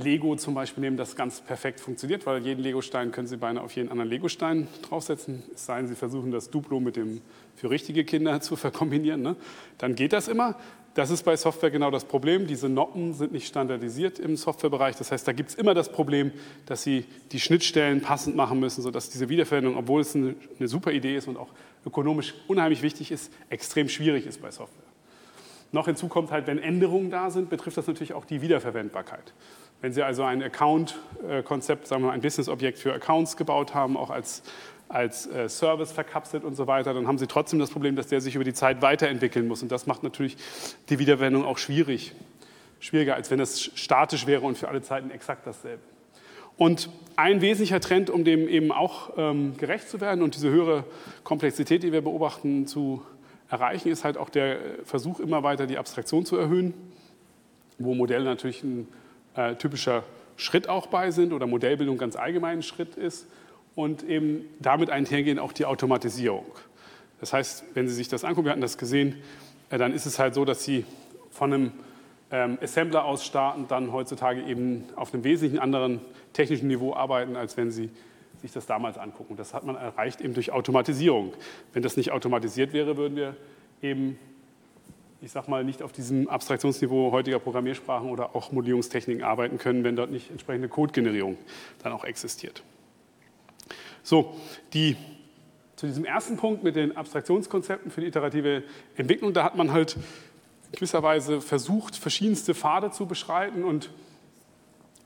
Lego 0.00 0.36
zum 0.36 0.54
Beispiel 0.54 0.82
nehmen, 0.82 0.96
das 0.96 1.16
ganz 1.16 1.40
perfekt 1.40 1.80
funktioniert, 1.80 2.26
weil 2.26 2.44
jeden 2.44 2.62
Lego-Stein 2.62 3.12
können 3.12 3.26
Sie 3.26 3.36
beinahe 3.36 3.62
auf 3.62 3.72
jeden 3.76 3.90
anderen 3.90 4.10
Lego-Stein 4.10 4.68
draufsetzen. 4.88 5.42
Es 5.54 5.66
sei 5.66 5.78
denn, 5.78 5.88
Sie 5.88 5.94
versuchen 5.94 6.30
das 6.30 6.50
Duplo 6.50 6.80
mit 6.80 6.96
dem 6.96 7.20
für 7.56 7.70
richtige 7.70 8.04
Kinder 8.04 8.40
zu 8.40 8.56
verkombinieren. 8.56 9.22
Ne? 9.22 9.36
Dann 9.78 9.94
geht 9.94 10.12
das 10.12 10.28
immer. 10.28 10.56
Das 10.94 11.10
ist 11.10 11.22
bei 11.22 11.36
Software 11.36 11.70
genau 11.70 11.90
das 11.90 12.04
Problem. 12.04 12.48
Diese 12.48 12.68
Noppen 12.68 13.14
sind 13.14 13.32
nicht 13.32 13.46
standardisiert 13.46 14.18
im 14.18 14.36
Softwarebereich. 14.36 14.96
Das 14.96 15.12
heißt, 15.12 15.26
da 15.26 15.32
gibt 15.32 15.50
es 15.50 15.54
immer 15.54 15.72
das 15.72 15.92
Problem, 15.92 16.32
dass 16.66 16.82
Sie 16.82 17.04
die 17.30 17.38
Schnittstellen 17.38 18.00
passend 18.00 18.34
machen 18.34 18.58
müssen, 18.58 18.82
sodass 18.82 19.08
diese 19.08 19.28
Wiederverwendung, 19.28 19.76
obwohl 19.76 20.00
es 20.00 20.16
eine, 20.16 20.34
eine 20.58 20.68
super 20.68 20.90
Idee 20.90 21.16
ist 21.16 21.28
und 21.28 21.36
auch 21.36 21.50
ökonomisch 21.86 22.34
unheimlich 22.48 22.82
wichtig 22.82 23.12
ist, 23.12 23.32
extrem 23.50 23.88
schwierig 23.88 24.26
ist 24.26 24.42
bei 24.42 24.50
Software. 24.50 24.89
Noch 25.72 25.86
hinzu 25.86 26.08
kommt 26.08 26.30
halt, 26.30 26.46
wenn 26.46 26.58
Änderungen 26.58 27.10
da 27.10 27.30
sind, 27.30 27.48
betrifft 27.50 27.76
das 27.76 27.86
natürlich 27.86 28.12
auch 28.12 28.24
die 28.24 28.42
Wiederverwendbarkeit. 28.42 29.32
Wenn 29.80 29.92
Sie 29.92 30.02
also 30.02 30.24
ein 30.24 30.42
Account-Konzept, 30.42 31.86
sagen 31.86 32.02
wir 32.02 32.08
mal 32.08 32.12
ein 32.12 32.20
Business-Objekt 32.20 32.78
für 32.78 32.92
Accounts 32.92 33.36
gebaut 33.36 33.74
haben, 33.74 33.96
auch 33.96 34.10
als 34.10 34.42
als 34.90 35.28
äh, 35.28 35.48
Service 35.48 35.92
verkapselt 35.92 36.42
und 36.42 36.56
so 36.56 36.66
weiter, 36.66 36.92
dann 36.92 37.06
haben 37.06 37.16
Sie 37.16 37.28
trotzdem 37.28 37.60
das 37.60 37.70
Problem, 37.70 37.94
dass 37.94 38.08
der 38.08 38.20
sich 38.20 38.34
über 38.34 38.42
die 38.42 38.52
Zeit 38.52 38.82
weiterentwickeln 38.82 39.46
muss. 39.46 39.62
Und 39.62 39.70
das 39.70 39.86
macht 39.86 40.02
natürlich 40.02 40.36
die 40.88 40.98
Wiederverwendung 40.98 41.44
auch 41.44 41.58
schwierig. 41.58 42.12
Schwieriger, 42.80 43.14
als 43.14 43.30
wenn 43.30 43.38
es 43.38 43.70
statisch 43.76 44.26
wäre 44.26 44.44
und 44.44 44.58
für 44.58 44.68
alle 44.68 44.82
Zeiten 44.82 45.10
exakt 45.12 45.46
dasselbe. 45.46 45.82
Und 46.56 46.90
ein 47.14 47.40
wesentlicher 47.40 47.80
Trend, 47.80 48.10
um 48.10 48.24
dem 48.24 48.48
eben 48.48 48.72
auch 48.72 49.12
ähm, 49.16 49.56
gerecht 49.56 49.88
zu 49.88 50.00
werden 50.00 50.22
und 50.22 50.34
diese 50.34 50.50
höhere 50.50 50.84
Komplexität, 51.22 51.84
die 51.84 51.92
wir 51.92 52.02
beobachten, 52.02 52.66
zu 52.66 53.02
erreichen, 53.50 53.88
ist 53.88 54.04
halt 54.04 54.16
auch 54.16 54.30
der 54.30 54.58
Versuch, 54.84 55.20
immer 55.20 55.42
weiter 55.42 55.66
die 55.66 55.78
Abstraktion 55.78 56.24
zu 56.24 56.36
erhöhen, 56.36 56.72
wo 57.78 57.94
Modelle 57.94 58.24
natürlich 58.24 58.62
ein 58.62 58.88
äh, 59.34 59.54
typischer 59.56 60.04
Schritt 60.36 60.68
auch 60.68 60.86
bei 60.86 61.10
sind 61.10 61.32
oder 61.32 61.46
Modellbildung 61.46 61.98
ganz 61.98 62.16
allgemein 62.16 62.58
ein 62.58 62.62
Schritt 62.62 62.96
ist 62.96 63.26
und 63.74 64.02
eben 64.02 64.44
damit 64.60 64.90
einhergehen 64.90 65.38
auch 65.38 65.52
die 65.52 65.66
Automatisierung. 65.66 66.46
Das 67.20 67.32
heißt, 67.32 67.64
wenn 67.74 67.88
Sie 67.88 67.94
sich 67.94 68.08
das 68.08 68.24
angucken, 68.24 68.46
wir 68.46 68.52
hatten 68.52 68.60
das 68.62 68.78
gesehen, 68.78 69.16
äh, 69.68 69.78
dann 69.78 69.92
ist 69.92 70.06
es 70.06 70.18
halt 70.18 70.34
so, 70.34 70.44
dass 70.44 70.64
Sie 70.64 70.84
von 71.30 71.52
einem 71.52 71.72
ähm, 72.30 72.58
Assembler 72.62 73.04
aus 73.04 73.24
starten, 73.24 73.66
dann 73.68 73.92
heutzutage 73.92 74.42
eben 74.42 74.84
auf 74.96 75.12
einem 75.12 75.24
wesentlich 75.24 75.60
anderen 75.60 76.00
technischen 76.32 76.68
Niveau 76.68 76.94
arbeiten, 76.94 77.36
als 77.36 77.56
wenn 77.56 77.70
Sie 77.70 77.90
sich 78.40 78.52
das 78.52 78.66
damals 78.66 78.98
angucken. 78.98 79.36
Das 79.36 79.54
hat 79.54 79.64
man 79.64 79.76
erreicht 79.76 80.20
eben 80.20 80.34
durch 80.34 80.52
Automatisierung. 80.52 81.32
Wenn 81.72 81.82
das 81.82 81.96
nicht 81.96 82.12
automatisiert 82.12 82.72
wäre, 82.72 82.96
würden 82.96 83.16
wir 83.16 83.36
eben, 83.82 84.18
ich 85.20 85.30
sag 85.30 85.48
mal, 85.48 85.64
nicht 85.64 85.82
auf 85.82 85.92
diesem 85.92 86.28
Abstraktionsniveau 86.28 87.12
heutiger 87.12 87.38
Programmiersprachen 87.38 88.10
oder 88.10 88.34
auch 88.34 88.52
Modellierungstechniken 88.52 89.22
arbeiten 89.22 89.58
können, 89.58 89.84
wenn 89.84 89.96
dort 89.96 90.10
nicht 90.10 90.30
entsprechende 90.30 90.68
Codegenerierung 90.68 91.36
dann 91.82 91.92
auch 91.92 92.04
existiert. 92.04 92.62
So, 94.02 94.34
die, 94.72 94.96
zu 95.76 95.86
diesem 95.86 96.04
ersten 96.04 96.36
Punkt 96.36 96.62
mit 96.62 96.76
den 96.76 96.96
Abstraktionskonzepten 96.96 97.90
für 97.90 98.00
die 98.00 98.06
iterative 98.06 98.62
Entwicklung, 98.96 99.32
da 99.32 99.44
hat 99.44 99.56
man 99.56 99.72
halt 99.72 99.96
gewisser 100.72 101.02
Weise 101.02 101.40
versucht, 101.40 101.96
verschiedenste 101.96 102.54
Pfade 102.54 102.90
zu 102.90 103.06
beschreiten. 103.06 103.64
Und 103.64 103.90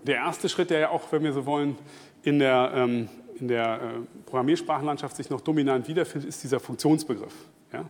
der 0.04 0.16
erste 0.16 0.48
Schritt, 0.48 0.70
der 0.70 0.78
ja 0.78 0.90
auch, 0.90 1.10
wenn 1.10 1.24
wir 1.24 1.32
so 1.32 1.46
wollen, 1.46 1.76
in 2.22 2.38
der, 2.38 2.72
ähm, 2.74 3.08
in 3.40 3.48
der 3.48 3.74
äh, 3.74 3.78
Programmiersprachenlandschaft 4.26 5.16
sich 5.16 5.30
noch 5.30 5.40
dominant 5.40 5.88
wiederfindet, 5.88 6.28
ist 6.28 6.42
dieser 6.42 6.60
Funktionsbegriff. 6.60 7.34
Ja? 7.72 7.84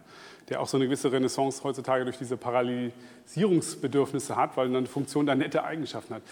Der 0.49 0.61
auch 0.61 0.67
so 0.67 0.77
eine 0.77 0.87
gewisse 0.87 1.11
Renaissance 1.11 1.63
heutzutage 1.65 2.05
durch 2.05 2.19
diese 2.19 2.37
Parallelisierungsbedürfnisse 2.37 4.37
hat, 4.37 4.57
weil 4.57 4.69
eine 4.69 4.87
Funktion 4.87 5.27
da 5.27 5.35
nette 5.35 5.65
Eigenschaften 5.65 6.15
hat. 6.15 6.23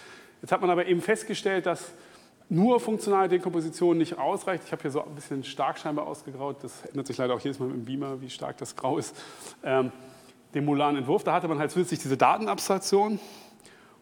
Jetzt 0.40 0.52
hat 0.52 0.60
man 0.60 0.70
aber 0.70 0.86
eben 0.86 1.00
festgestellt, 1.00 1.66
dass 1.66 1.92
nur 2.48 2.80
funktionale 2.80 3.28
Dekomposition 3.28 3.96
nicht 3.96 4.18
ausreicht. 4.18 4.64
Ich 4.66 4.72
habe 4.72 4.82
hier 4.82 4.90
so 4.90 5.02
ein 5.02 5.14
bisschen 5.14 5.42
stark 5.44 5.78
scheinbar 5.78 6.06
ausgegraut. 6.06 6.56
Das 6.62 6.84
ändert 6.84 7.06
sich 7.06 7.16
leider 7.16 7.34
auch 7.34 7.40
jedes 7.40 7.58
Mal 7.58 7.66
mit 7.66 7.76
dem 7.76 7.84
Beamer, 7.84 8.20
wie 8.20 8.28
stark 8.28 8.58
das 8.58 8.76
grau 8.76 8.98
ist. 8.98 9.16
Ähm, 9.62 9.90
dem 10.54 10.66
molaren 10.66 10.96
Entwurf, 10.96 11.24
da 11.24 11.32
hatte 11.32 11.48
man 11.48 11.58
halt 11.58 11.70
zusätzlich 11.70 12.00
diese 12.00 12.18
Datenabstraktion. 12.18 13.18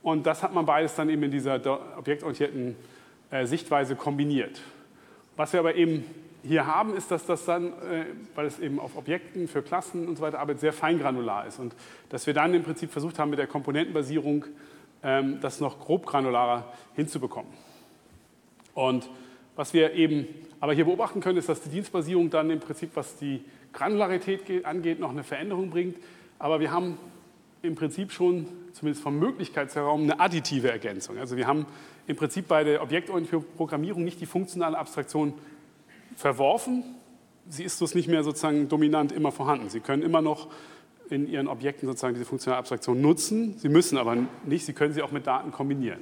Und 0.02 0.26
das 0.26 0.42
hat 0.42 0.52
man 0.52 0.66
beides 0.66 0.96
dann 0.96 1.08
eben 1.10 1.22
in 1.22 1.30
dieser 1.30 1.60
objektorientierten 1.96 2.74
äh, 3.30 3.46
Sichtweise 3.46 3.94
kombiniert. 3.94 4.60
Was 5.40 5.54
wir 5.54 5.60
aber 5.60 5.74
eben 5.74 6.04
hier 6.42 6.66
haben, 6.66 6.94
ist, 6.94 7.10
dass 7.10 7.24
das 7.24 7.46
dann, 7.46 7.68
äh, 7.68 8.04
weil 8.34 8.44
es 8.44 8.58
eben 8.58 8.78
auf 8.78 8.94
Objekten 8.94 9.48
für 9.48 9.62
Klassen 9.62 10.06
und 10.06 10.16
so 10.16 10.22
weiter 10.22 10.38
arbeitet, 10.38 10.60
sehr 10.60 10.74
feingranular 10.74 11.46
ist. 11.46 11.58
Und 11.58 11.74
dass 12.10 12.26
wir 12.26 12.34
dann 12.34 12.52
im 12.52 12.62
Prinzip 12.62 12.90
versucht 12.90 13.18
haben, 13.18 13.30
mit 13.30 13.38
der 13.38 13.46
Komponentenbasierung 13.46 14.44
ähm, 15.02 15.38
das 15.40 15.58
noch 15.60 15.80
grob 15.80 16.04
granularer 16.04 16.70
hinzubekommen. 16.94 17.50
Und 18.74 19.08
was 19.56 19.72
wir 19.72 19.94
eben 19.94 20.26
aber 20.60 20.74
hier 20.74 20.84
beobachten 20.84 21.22
können, 21.22 21.38
ist, 21.38 21.48
dass 21.48 21.62
die 21.62 21.70
Dienstbasierung 21.70 22.28
dann 22.28 22.50
im 22.50 22.60
Prinzip, 22.60 22.90
was 22.92 23.16
die 23.16 23.42
Granularität 23.72 24.66
angeht, 24.66 25.00
noch 25.00 25.10
eine 25.10 25.24
Veränderung 25.24 25.70
bringt. 25.70 25.96
Aber 26.38 26.60
wir 26.60 26.70
haben 26.70 26.98
im 27.62 27.74
Prinzip 27.74 28.12
schon, 28.12 28.46
zumindest 28.72 29.02
vom 29.02 29.18
Möglichkeitsraum, 29.18 30.02
eine 30.02 30.20
additive 30.20 30.70
Ergänzung. 30.70 31.18
Also 31.18 31.36
wir 31.36 31.46
haben 31.46 31.66
im 32.06 32.16
Prinzip 32.16 32.48
bei 32.48 32.64
der 32.64 32.82
objektorientierten 32.82 33.46
Programmierung 33.56 34.04
nicht 34.04 34.20
die 34.20 34.26
funktionale 34.26 34.78
Abstraktion 34.78 35.34
verworfen. 36.16 36.84
Sie 37.48 37.64
ist 37.64 37.80
das 37.80 37.94
nicht 37.94 38.08
mehr 38.08 38.24
sozusagen 38.24 38.68
dominant 38.68 39.12
immer 39.12 39.32
vorhanden. 39.32 39.68
Sie 39.68 39.80
können 39.80 40.02
immer 40.02 40.22
noch 40.22 40.48
in 41.10 41.28
Ihren 41.28 41.48
Objekten 41.48 41.88
sozusagen 41.88 42.14
diese 42.14 42.26
funktionale 42.26 42.58
Abstraktion 42.58 43.00
nutzen. 43.00 43.58
Sie 43.58 43.68
müssen 43.68 43.98
aber 43.98 44.16
nicht, 44.46 44.64
Sie 44.64 44.72
können 44.72 44.94
sie 44.94 45.02
auch 45.02 45.12
mit 45.12 45.26
Daten 45.26 45.50
kombinieren. 45.50 46.00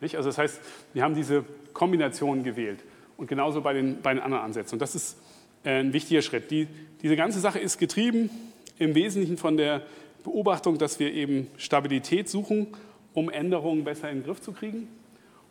Nicht? 0.00 0.16
Also 0.16 0.28
das 0.28 0.38
heißt, 0.38 0.60
wir 0.94 1.02
haben 1.02 1.14
diese 1.14 1.44
Kombination 1.72 2.42
gewählt 2.42 2.82
und 3.16 3.28
genauso 3.28 3.60
bei 3.60 3.72
den, 3.72 4.00
bei 4.02 4.14
den 4.14 4.22
anderen 4.22 4.44
Ansätzen. 4.44 4.76
Und 4.76 4.80
das 4.80 4.94
ist 4.94 5.18
äh, 5.64 5.80
ein 5.80 5.92
wichtiger 5.92 6.22
Schritt. 6.22 6.50
Die, 6.50 6.68
diese 7.02 7.16
ganze 7.16 7.40
Sache 7.40 7.58
ist 7.58 7.78
getrieben 7.78 8.30
im 8.78 8.94
Wesentlichen 8.94 9.36
von 9.36 9.56
der 9.56 9.82
Beobachtung, 10.26 10.76
dass 10.76 10.98
wir 10.98 11.12
eben 11.12 11.48
Stabilität 11.56 12.28
suchen, 12.28 12.68
um 13.14 13.30
Änderungen 13.30 13.84
besser 13.84 14.10
in 14.10 14.18
den 14.18 14.24
Griff 14.24 14.40
zu 14.40 14.52
kriegen. 14.52 14.88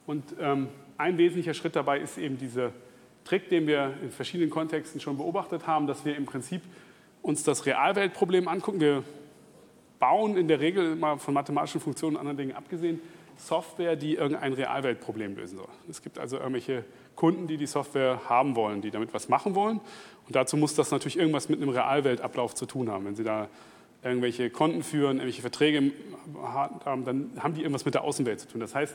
Und 0.06 0.36
ähm, 0.40 0.68
ein 0.98 1.18
wesentlicher 1.18 1.54
Schritt 1.54 1.76
dabei 1.76 2.00
ist 2.00 2.18
eben 2.18 2.38
dieser 2.38 2.72
Trick, 3.24 3.50
den 3.50 3.68
wir 3.68 3.94
in 4.04 4.12
verschiedenen 4.12 4.50
Kontexten 4.50 5.00
schon 5.00 5.18
beobachtet 5.18 5.66
haben, 5.66 5.88
dass 5.88 6.06
wir 6.06 6.16
im 6.16 6.26
Prinzip 6.26 6.62
uns 7.22 7.44
das 7.44 7.66
Realweltproblem 7.66 8.50
angucken. 8.50 8.82
Wir 8.82 9.04
bauen 9.98 10.36
in 10.36 10.50
der 10.50 10.60
Regel 10.60 10.96
mal 10.96 11.18
von 11.18 11.34
mathematischen 11.34 11.80
Funktionen 11.80 12.18
und 12.18 12.20
anderen 12.20 12.38
Dingen 12.38 12.56
abgesehen 12.56 13.00
Software, 13.38 13.96
die 13.96 14.16
irgendein 14.16 14.54
Realweltproblem 14.54 15.36
lösen 15.36 15.58
soll. 15.58 15.68
Es 15.90 16.02
gibt 16.02 16.20
also 16.20 16.38
irgendwelche 16.38 16.84
Kunden, 17.16 17.48
die 17.48 17.58
die 17.58 17.66
Software 17.66 18.22
haben 18.28 18.56
wollen, 18.56 18.82
die 18.82 18.92
damit 18.92 19.14
was 19.14 19.30
machen 19.30 19.56
wollen. 19.56 19.80
Und 20.28 20.36
dazu 20.36 20.58
muss 20.58 20.76
das 20.76 20.92
natürlich 20.92 21.18
irgendwas 21.18 21.50
mit 21.50 21.62
einem 21.62 21.70
Realweltablauf 21.70 22.56
zu 22.56 22.66
tun 22.66 22.90
haben. 22.90 23.06
Wenn 23.06 23.16
Sie 23.16 23.24
da 23.24 23.48
irgendwelche 24.06 24.50
Konten 24.50 24.84
führen, 24.84 25.18
irgendwelche 25.18 25.42
Verträge 25.42 25.92
haben, 26.42 27.06
dann 27.06 27.32
haben 27.40 27.56
die 27.56 27.62
irgendwas 27.62 27.86
mit 27.86 27.96
der 27.96 28.04
Außenwelt 28.04 28.40
zu 28.40 28.48
tun. 28.48 28.62
Das 28.62 28.76
heißt, 28.76 28.94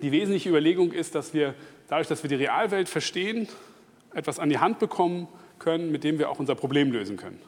die 0.00 0.12
wesentliche 0.12 0.48
Überlegung 0.48 0.92
ist, 0.92 1.14
dass 1.14 1.34
wir 1.34 1.54
dadurch, 1.88 2.08
dass 2.08 2.22
wir 2.22 2.28
die 2.28 2.36
Realwelt 2.36 2.88
verstehen, 2.88 3.48
etwas 4.14 4.38
an 4.38 4.48
die 4.48 4.58
Hand 4.58 4.78
bekommen 4.78 5.28
können, 5.58 5.90
mit 5.90 6.04
dem 6.04 6.18
wir 6.18 6.30
auch 6.30 6.38
unser 6.38 6.54
Problem 6.54 6.92
lösen 6.92 7.16
können. 7.16 7.40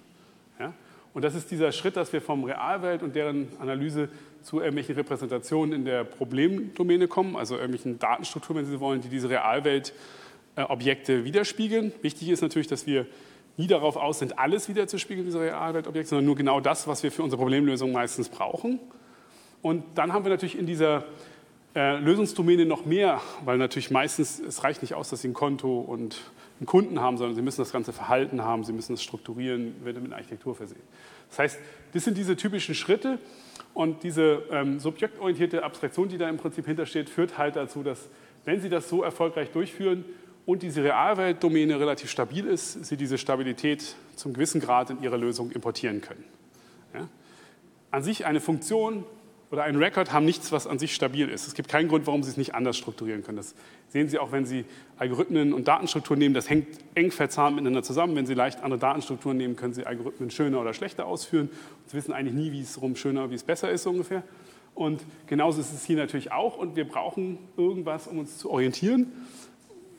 Ja? 0.59 0.75
Und 1.15 1.23
das 1.23 1.35
ist 1.35 1.51
dieser 1.51 1.73
Schritt, 1.73 1.97
dass 1.97 2.13
wir 2.13 2.21
vom 2.21 2.45
Realwelt 2.45 3.03
und 3.03 3.15
deren 3.15 3.49
Analyse 3.61 4.09
zu 4.43 4.59
irgendwelchen 4.59 4.97
Repräsentationen 4.97 5.73
in 5.73 5.85
der 5.85 6.05
Problemdomäne 6.05 7.07
kommen, 7.07 7.37
also 7.37 7.55
irgendwelchen 7.55 7.99
Datenstrukturen, 7.99 8.59
wenn 8.59 8.67
Sie 8.67 8.81
wollen, 8.81 9.01
die 9.01 9.09
diese 9.09 9.31
Realweltobjekte 9.31 11.13
äh, 11.13 11.25
widerspiegeln. 11.25 11.93
Wichtig 12.03 12.31
ist 12.31 12.43
natürlich, 12.43 12.67
dass 12.67 12.87
wir 12.87 13.07
nie 13.57 13.67
darauf 13.67 13.97
aus 13.97 14.19
sind, 14.19 14.39
alles 14.39 14.69
wiederzuspiegeln, 14.69 15.27
diese 15.27 15.41
Realweltobjekte, 15.41 16.11
sondern 16.11 16.27
nur 16.27 16.37
genau 16.37 16.61
das, 16.61 16.87
was 16.87 17.03
wir 17.03 17.13
für 17.13 17.23
unsere 17.23 17.41
Problemlösung 17.41 17.93
meistens 17.93 18.29
brauchen. 18.29 18.81
Und 19.61 19.85
dann 19.95 20.13
haben 20.13 20.25
wir 20.25 20.31
natürlich 20.31 20.59
in 20.59 20.67
dieser 20.67 21.05
äh, 21.75 21.99
Lösungsdomäne 21.99 22.67
noch 22.67 22.85
mehr, 22.85 23.21
weil 23.45 23.59
natürlich 23.59 23.91
meistens, 23.91 24.41
es 24.41 24.65
reicht 24.65 24.83
nicht 24.83 24.95
aus, 24.95 25.11
dass 25.11 25.23
Sie 25.23 25.29
ein 25.29 25.35
Konto 25.35 25.81
und 25.81 26.21
einen 26.61 26.67
Kunden 26.67 27.01
haben, 27.01 27.17
sondern 27.17 27.35
Sie 27.35 27.43
müssen 27.43 27.61
das 27.61 27.73
ganze 27.73 27.93
Verhalten 27.93 28.43
haben, 28.43 28.65
Sie 28.65 28.73
müssen 28.73 28.95
es 28.95 29.03
strukturieren, 29.03 29.75
wird 29.85 30.03
mit 30.03 30.13
Architektur 30.13 30.55
versehen. 30.55 30.83
Das 31.31 31.39
heißt, 31.39 31.59
das 31.95 32.05
sind 32.05 32.19
diese 32.19 32.37
typischen 32.37 32.75
Schritte 32.75 33.19
und 33.75 34.03
diese 34.03 34.43
ähm, 34.51 34.81
subjektorientierte 34.81 35.65
Abstraktion, 35.65 36.09
die 36.09 36.19
da 36.19 36.29
im 36.29 36.37
Prinzip 36.37 36.67
hintersteht, 36.67 37.09
führt 37.09 37.39
halt 37.39 37.57
dazu, 37.57 37.83
dass, 37.83 38.09
wenn 38.45 38.61
Sie 38.61 38.69
das 38.69 38.89
so 38.89 39.03
erfolgreich 39.03 39.51
durchführen 39.51 40.05
und 40.45 40.63
diese 40.63 40.83
Realweltdomäne 40.83 41.79
relativ 41.79 42.11
stabil 42.11 42.47
ist, 42.47 42.85
Sie 42.85 42.97
diese 42.97 43.19
Stabilität 43.19 43.95
zum 44.17 44.33
gewissen 44.33 44.61
Grad 44.61 44.91
in 44.91 45.03
Ihre 45.03 45.17
Lösung 45.17 45.51
importieren 45.53 46.01
können. 46.01 46.25
Ja? 46.95 47.09
An 47.91 48.03
sich 48.03 48.27
eine 48.27 48.41
Funktion 48.41 49.05
oder 49.53 49.65
ein 49.65 49.77
Record 49.77 50.13
haben 50.13 50.25
nichts, 50.25 50.51
was 50.51 50.67
an 50.67 50.79
sich 50.79 50.95
stabil 50.95 51.29
ist. 51.29 51.47
Es 51.47 51.55
gibt 51.55 51.69
keinen 51.69 51.89
Grund, 51.89 52.07
warum 52.07 52.23
Sie 52.23 52.31
es 52.31 52.39
nicht 52.39 52.55
anders 52.55 52.77
strukturieren 52.77 53.23
können. 53.23 53.37
Das 53.37 53.55
sehen 53.89 54.09
Sie 54.09 54.19
auch, 54.19 54.33
wenn 54.33 54.47
Sie 54.47 54.65
Algorithmen 54.97 55.53
und 55.53 55.69
Datenstrukturen 55.69 56.19
nehmen. 56.19 56.35
Das 56.35 56.49
hängt 56.49 56.67
eng 56.95 57.11
verzahnt 57.11 57.57
miteinander 57.57 57.83
zusammen. 57.83 58.17
Wenn 58.17 58.25
Sie 58.27 58.35
leicht 58.35 58.63
andere 58.63 58.81
Datenstrukturen 58.81 59.37
nehmen, 59.37 59.55
können 59.55 59.75
Sie 59.75 59.85
Algorithmen 59.85 60.31
schöner 60.31 60.61
oder 60.61 60.73
schlechter 60.73 61.07
ausführen. 61.07 61.51
Sie 61.87 61.97
wissen 61.97 62.13
eigentlich 62.13 62.35
nie, 62.35 62.51
wie 62.51 62.63
es 62.63 62.81
rum 62.81 62.97
schöner, 62.97 63.31
wie 63.31 63.35
es 63.35 63.45
besser 63.45 63.71
ist 63.71 63.87
ungefähr. 63.87 64.23
Und 64.75 65.03
genauso 65.27 65.61
ist 65.61 65.73
es 65.75 65.85
hier 65.85 65.99
natürlich 65.99 66.33
auch. 66.33 66.57
Und 66.57 66.75
wir 66.75 66.89
brauchen 66.89 67.39
irgendwas, 67.59 68.09
um 68.09 68.21
uns 68.21 68.39
zu 68.39 68.51
orientieren, 68.51 69.13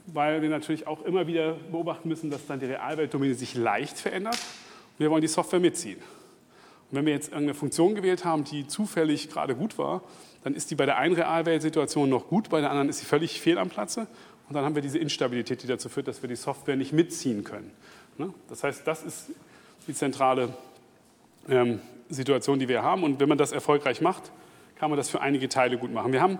weil 0.07 0.41
wir 0.41 0.50
natürlich 0.50 0.88
auch 0.88 1.03
immer 1.03 1.27
wieder 1.27 1.53
beobachten 1.72 2.10
müssen, 2.10 2.29
dass 2.29 2.45
dann 2.45 2.60
die 2.60 2.65
Realweltdomäne 2.65 3.33
sich 3.36 3.55
leicht 3.55 3.98
verändert. 3.98 4.38
Wir 4.98 5.10
wollen 5.10 5.22
die 5.22 5.27
Software 5.27 5.60
mitziehen. 5.60 5.98
Und 5.98 6.98
wenn 6.98 7.05
wir 7.05 7.13
jetzt 7.13 7.29
irgendeine 7.29 7.53
Funktion 7.53 7.95
gewählt 7.95 8.25
haben, 8.25 8.43
die 8.43 8.67
zufällig 8.67 9.29
gerade 9.29 9.55
gut 9.55 9.77
war, 9.77 10.01
dann 10.43 10.55
ist 10.55 10.72
die 10.72 10.75
bei 10.75 10.86
der 10.86 10.98
einen 10.98 11.15
Realweltsituation 11.15 12.10
noch 12.10 12.27
gut, 12.27 12.50
bei 12.50 12.60
der 12.60 12.69
anderen 12.69 12.89
ist 12.89 13.00
sie 13.00 13.05
völlig 13.05 13.39
fehl 13.39 13.57
am 13.57 13.69
Platze. 13.69 14.07
Und 14.50 14.55
dann 14.55 14.65
haben 14.65 14.75
wir 14.75 14.81
diese 14.81 15.00
Instabilität, 15.00 15.63
die 15.63 15.67
dazu 15.67 15.89
führt, 15.89 16.07
dass 16.07 16.22
wir 16.22 16.27
die 16.27 16.36
Software 16.36 16.75
nicht 16.75 16.91
mitziehen 16.91 17.43
können. 17.43 17.72
Ne? 18.17 18.33
Das 18.50 18.63
heißt, 18.63 18.86
das 18.86 19.03
ist 19.03 19.31
die 19.88 19.93
zentrale 19.93 20.50
ähm, 21.50 21.79
Situation, 22.10 22.60
die 22.60 22.67
wir 22.67 22.83
haben. 22.83 23.03
Und 23.03 23.19
wenn 23.19 23.29
man 23.29 23.38
das 23.38 23.51
erfolgreich 23.53 24.01
macht, 24.01 24.31
kann 24.75 24.89
man 24.89 24.98
das 24.98 25.10
für 25.10 25.22
einige 25.22 25.50
Teile 25.50 25.77
gut 25.77 25.93
machen. 25.93 26.12
Wir 26.12 26.22
haben 26.22 26.39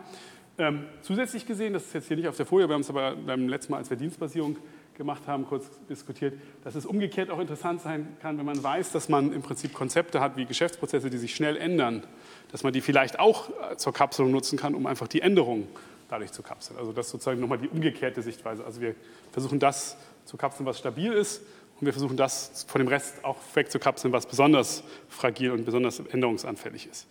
ähm, 0.58 0.86
zusätzlich 1.02 1.46
gesehen, 1.46 1.74
das 1.74 1.84
ist 1.84 1.94
jetzt 1.94 2.08
hier 2.08 2.18
nicht 2.18 2.28
auf 2.28 2.38
der 2.38 2.46
Folie, 2.46 2.68
wir 2.68 2.76
haben 2.76 2.82
es 2.82 2.90
aber 2.90 3.16
beim 3.16 3.48
letzten 3.48 3.72
Mal, 3.72 3.80
als 3.80 3.90
wir 3.90 3.98
Dienstbasierung 3.98 4.58
gemacht 4.96 5.24
haben, 5.26 5.46
kurz 5.46 5.66
diskutiert, 5.90 6.36
dass 6.64 6.76
es 6.76 6.86
umgekehrt 6.86 7.32
auch 7.32 7.40
interessant 7.40 7.82
sein 7.82 8.16
kann, 8.22 8.38
wenn 8.38 8.46
man 8.46 8.62
weiß, 8.62 8.92
dass 8.92 9.10
man 9.10 9.34
im 9.34 9.42
Prinzip 9.42 9.74
Konzepte 9.74 10.20
hat 10.20 10.38
wie 10.38 10.46
Geschäftsprozesse, 10.46 11.10
die 11.10 11.18
sich 11.18 11.36
schnell 11.36 11.58
ändern, 11.58 12.04
dass 12.52 12.64
man 12.64 12.74
die 12.74 12.82
vielleicht 12.82 13.20
auch 13.20 13.50
äh, 13.50 13.78
zur 13.78 13.94
Kapselung 13.94 14.32
nutzen 14.32 14.58
kann, 14.58 14.76
um 14.76 14.86
einfach 14.86 15.08
die 15.08 15.22
Änderungen 15.22 15.68
dadurch 16.10 16.32
zu 16.32 16.44
kapseln. 16.44 16.78
Also 16.78 16.92
das 16.92 17.08
ist 17.08 17.12
sozusagen 17.14 17.40
nochmal 17.40 17.58
die 17.58 17.68
umgekehrte 17.68 18.22
Sichtweise. 18.22 18.64
Also 18.64 18.82
wir 18.82 18.94
versuchen 19.32 19.60
das 19.60 19.98
zu 20.26 20.38
kapseln, 20.38 20.66
was 20.66 20.78
stabil 20.78 21.12
ist 21.12 21.42
und 21.80 21.86
wir 21.86 21.94
versuchen 21.94 22.18
das 22.18 22.66
von 22.68 22.80
dem 22.80 22.88
Rest 22.88 23.26
auch 23.26 23.38
wegzukapseln, 23.56 24.14
was 24.14 24.28
besonders 24.28 24.84
fragil 25.10 25.52
und 25.52 25.66
besonders 25.66 26.00
änderungsanfällig 26.00 26.88
ist. 26.88 27.08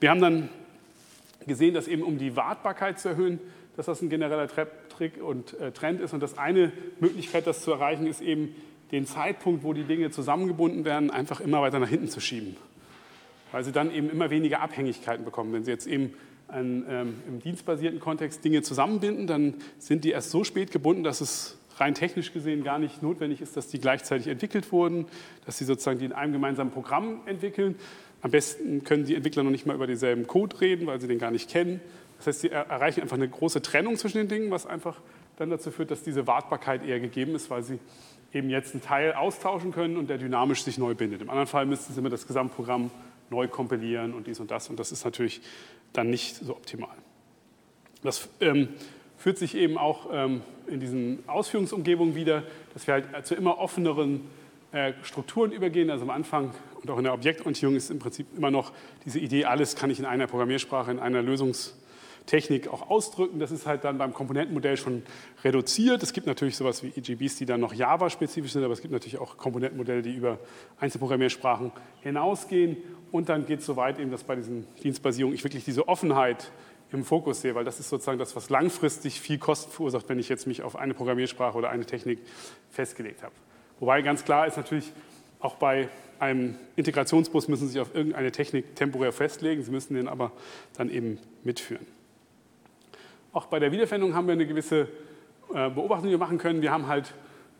Wir 0.00 0.10
haben 0.10 0.20
dann 0.20 0.50
gesehen, 1.46 1.74
dass 1.74 1.88
eben 1.88 2.02
um 2.02 2.18
die 2.18 2.36
Wartbarkeit 2.36 2.98
zu 2.98 3.08
erhöhen, 3.08 3.40
dass 3.76 3.86
das 3.86 4.00
ein 4.02 4.08
genereller 4.08 4.48
Trick 4.48 5.22
und 5.22 5.58
äh, 5.60 5.70
Trend 5.72 6.00
ist. 6.00 6.12
Und 6.14 6.20
das 6.20 6.38
eine 6.38 6.72
Möglichkeit, 7.00 7.46
das 7.46 7.62
zu 7.62 7.72
erreichen, 7.72 8.06
ist 8.06 8.20
eben 8.20 8.54
den 8.92 9.06
Zeitpunkt, 9.06 9.64
wo 9.64 9.72
die 9.72 9.84
Dinge 9.84 10.10
zusammengebunden 10.10 10.84
werden, 10.84 11.10
einfach 11.10 11.40
immer 11.40 11.60
weiter 11.60 11.78
nach 11.78 11.88
hinten 11.88 12.08
zu 12.08 12.20
schieben. 12.20 12.56
Weil 13.52 13.64
sie 13.64 13.72
dann 13.72 13.92
eben 13.92 14.10
immer 14.10 14.30
weniger 14.30 14.60
Abhängigkeiten 14.60 15.24
bekommen. 15.24 15.52
Wenn 15.52 15.64
sie 15.64 15.70
jetzt 15.70 15.86
eben 15.86 16.14
an, 16.48 16.86
ähm, 16.88 17.14
im 17.28 17.40
dienstbasierten 17.40 18.00
Kontext 18.00 18.44
Dinge 18.44 18.62
zusammenbinden, 18.62 19.26
dann 19.26 19.54
sind 19.78 20.04
die 20.04 20.10
erst 20.10 20.30
so 20.30 20.44
spät 20.44 20.70
gebunden, 20.70 21.02
dass 21.02 21.20
es 21.20 21.58
rein 21.78 21.94
technisch 21.94 22.32
gesehen 22.32 22.64
gar 22.64 22.78
nicht 22.78 23.02
notwendig 23.02 23.40
ist, 23.40 23.56
dass 23.56 23.68
die 23.68 23.78
gleichzeitig 23.78 24.28
entwickelt 24.28 24.72
wurden, 24.72 25.06
dass 25.44 25.58
sie 25.58 25.64
sozusagen 25.64 25.98
die 25.98 26.06
in 26.06 26.12
einem 26.12 26.32
gemeinsamen 26.32 26.70
Programm 26.70 27.20
entwickeln. 27.26 27.76
Am 28.26 28.32
besten 28.32 28.82
können 28.82 29.04
die 29.04 29.14
Entwickler 29.14 29.44
noch 29.44 29.52
nicht 29.52 29.66
mal 29.66 29.74
über 29.76 29.86
denselben 29.86 30.26
Code 30.26 30.60
reden, 30.60 30.88
weil 30.88 31.00
sie 31.00 31.06
den 31.06 31.20
gar 31.20 31.30
nicht 31.30 31.48
kennen. 31.48 31.80
Das 32.16 32.26
heißt, 32.26 32.40
sie 32.40 32.50
erreichen 32.50 33.00
einfach 33.00 33.16
eine 33.16 33.28
große 33.28 33.62
Trennung 33.62 33.96
zwischen 33.96 34.18
den 34.18 34.26
Dingen, 34.26 34.50
was 34.50 34.66
einfach 34.66 35.00
dann 35.36 35.48
dazu 35.48 35.70
führt, 35.70 35.92
dass 35.92 36.02
diese 36.02 36.26
Wartbarkeit 36.26 36.84
eher 36.84 36.98
gegeben 36.98 37.36
ist, 37.36 37.50
weil 37.50 37.62
sie 37.62 37.78
eben 38.32 38.50
jetzt 38.50 38.74
einen 38.74 38.82
Teil 38.82 39.12
austauschen 39.12 39.70
können 39.70 39.96
und 39.96 40.10
der 40.10 40.18
dynamisch 40.18 40.64
sich 40.64 40.76
neu 40.76 40.96
bindet. 40.96 41.22
Im 41.22 41.30
anderen 41.30 41.46
Fall 41.46 41.66
müssten 41.66 41.92
sie 41.92 42.00
immer 42.00 42.10
das 42.10 42.26
Gesamtprogramm 42.26 42.90
neu 43.30 43.46
kompilieren 43.46 44.12
und 44.12 44.26
dies 44.26 44.40
und 44.40 44.50
das. 44.50 44.68
Und 44.70 44.80
das 44.80 44.90
ist 44.90 45.04
natürlich 45.04 45.40
dann 45.92 46.10
nicht 46.10 46.34
so 46.34 46.56
optimal. 46.56 46.96
Das 48.02 48.28
ähm, 48.40 48.70
führt 49.16 49.38
sich 49.38 49.54
eben 49.54 49.78
auch 49.78 50.08
ähm, 50.12 50.40
in 50.66 50.80
diesen 50.80 51.22
Ausführungsumgebungen 51.28 52.16
wieder, 52.16 52.42
dass 52.74 52.88
wir 52.88 52.94
halt 52.94 53.24
zu 53.24 53.36
immer 53.36 53.58
offeneren 53.58 54.22
äh, 54.72 54.94
Strukturen 55.04 55.52
übergehen. 55.52 55.90
Also 55.90 56.02
am 56.02 56.10
Anfang 56.10 56.52
und 56.86 56.92
auch 56.92 56.98
in 56.98 57.04
der 57.04 57.14
Objektorientierung 57.14 57.74
ist 57.74 57.90
im 57.90 57.98
Prinzip 57.98 58.28
immer 58.36 58.52
noch 58.52 58.72
diese 59.04 59.18
Idee, 59.18 59.44
alles 59.44 59.74
kann 59.74 59.90
ich 59.90 59.98
in 59.98 60.04
einer 60.04 60.28
Programmiersprache, 60.28 60.92
in 60.92 61.00
einer 61.00 61.20
Lösungstechnik 61.20 62.68
auch 62.68 62.88
ausdrücken. 62.90 63.40
Das 63.40 63.50
ist 63.50 63.66
halt 63.66 63.82
dann 63.82 63.98
beim 63.98 64.14
Komponentenmodell 64.14 64.76
schon 64.76 65.02
reduziert. 65.42 66.04
Es 66.04 66.12
gibt 66.12 66.28
natürlich 66.28 66.56
sowas 66.56 66.84
wie 66.84 66.92
EGBs, 66.96 67.38
die 67.38 67.44
dann 67.44 67.60
noch 67.60 67.74
Java-spezifisch 67.74 68.52
sind, 68.52 68.62
aber 68.62 68.72
es 68.72 68.82
gibt 68.82 68.92
natürlich 68.92 69.18
auch 69.18 69.36
Komponentenmodelle, 69.36 70.02
die 70.02 70.14
über 70.14 70.38
Einzelprogrammiersprachen 70.78 71.72
hinausgehen. 72.02 72.76
Und 73.10 73.28
dann 73.28 73.46
geht 73.46 73.60
es 73.60 73.66
so 73.66 73.74
weit, 73.74 73.98
eben, 73.98 74.12
dass 74.12 74.22
bei 74.22 74.36
diesen 74.36 74.64
Dienstbasierungen 74.84 75.34
ich 75.34 75.42
wirklich 75.42 75.64
diese 75.64 75.88
Offenheit 75.88 76.52
im 76.92 77.04
Fokus 77.04 77.40
sehe, 77.40 77.56
weil 77.56 77.64
das 77.64 77.80
ist 77.80 77.88
sozusagen 77.88 78.20
das, 78.20 78.36
was 78.36 78.48
langfristig 78.48 79.20
viel 79.20 79.38
Kosten 79.38 79.72
verursacht, 79.72 80.08
wenn 80.08 80.20
ich 80.20 80.28
jetzt 80.28 80.46
mich 80.46 80.62
auf 80.62 80.76
eine 80.76 80.94
Programmiersprache 80.94 81.58
oder 81.58 81.70
eine 81.70 81.84
Technik 81.84 82.20
festgelegt 82.70 83.24
habe. 83.24 83.34
Wobei 83.80 84.02
ganz 84.02 84.24
klar 84.24 84.46
ist 84.46 84.56
natürlich, 84.56 84.92
auch 85.40 85.56
bei 85.56 85.88
einem 86.18 86.56
Integrationsbus 86.76 87.48
müssen 87.48 87.66
Sie 87.66 87.72
sich 87.74 87.80
auf 87.80 87.94
irgendeine 87.94 88.32
Technik 88.32 88.74
temporär 88.74 89.12
festlegen, 89.12 89.62
Sie 89.62 89.70
müssen 89.70 89.94
den 89.94 90.08
aber 90.08 90.32
dann 90.76 90.90
eben 90.90 91.18
mitführen. 91.44 91.86
Auch 93.32 93.46
bei 93.46 93.58
der 93.58 93.70
Wiederverwendung 93.72 94.14
haben 94.14 94.26
wir 94.26 94.32
eine 94.32 94.46
gewisse 94.46 94.88
äh, 95.52 95.68
Beobachtung, 95.68 96.06
die 96.06 96.12
wir 96.12 96.18
machen 96.18 96.38
können. 96.38 96.62
Wir 96.62 96.72
haben 96.72 96.86
halt 96.86 97.12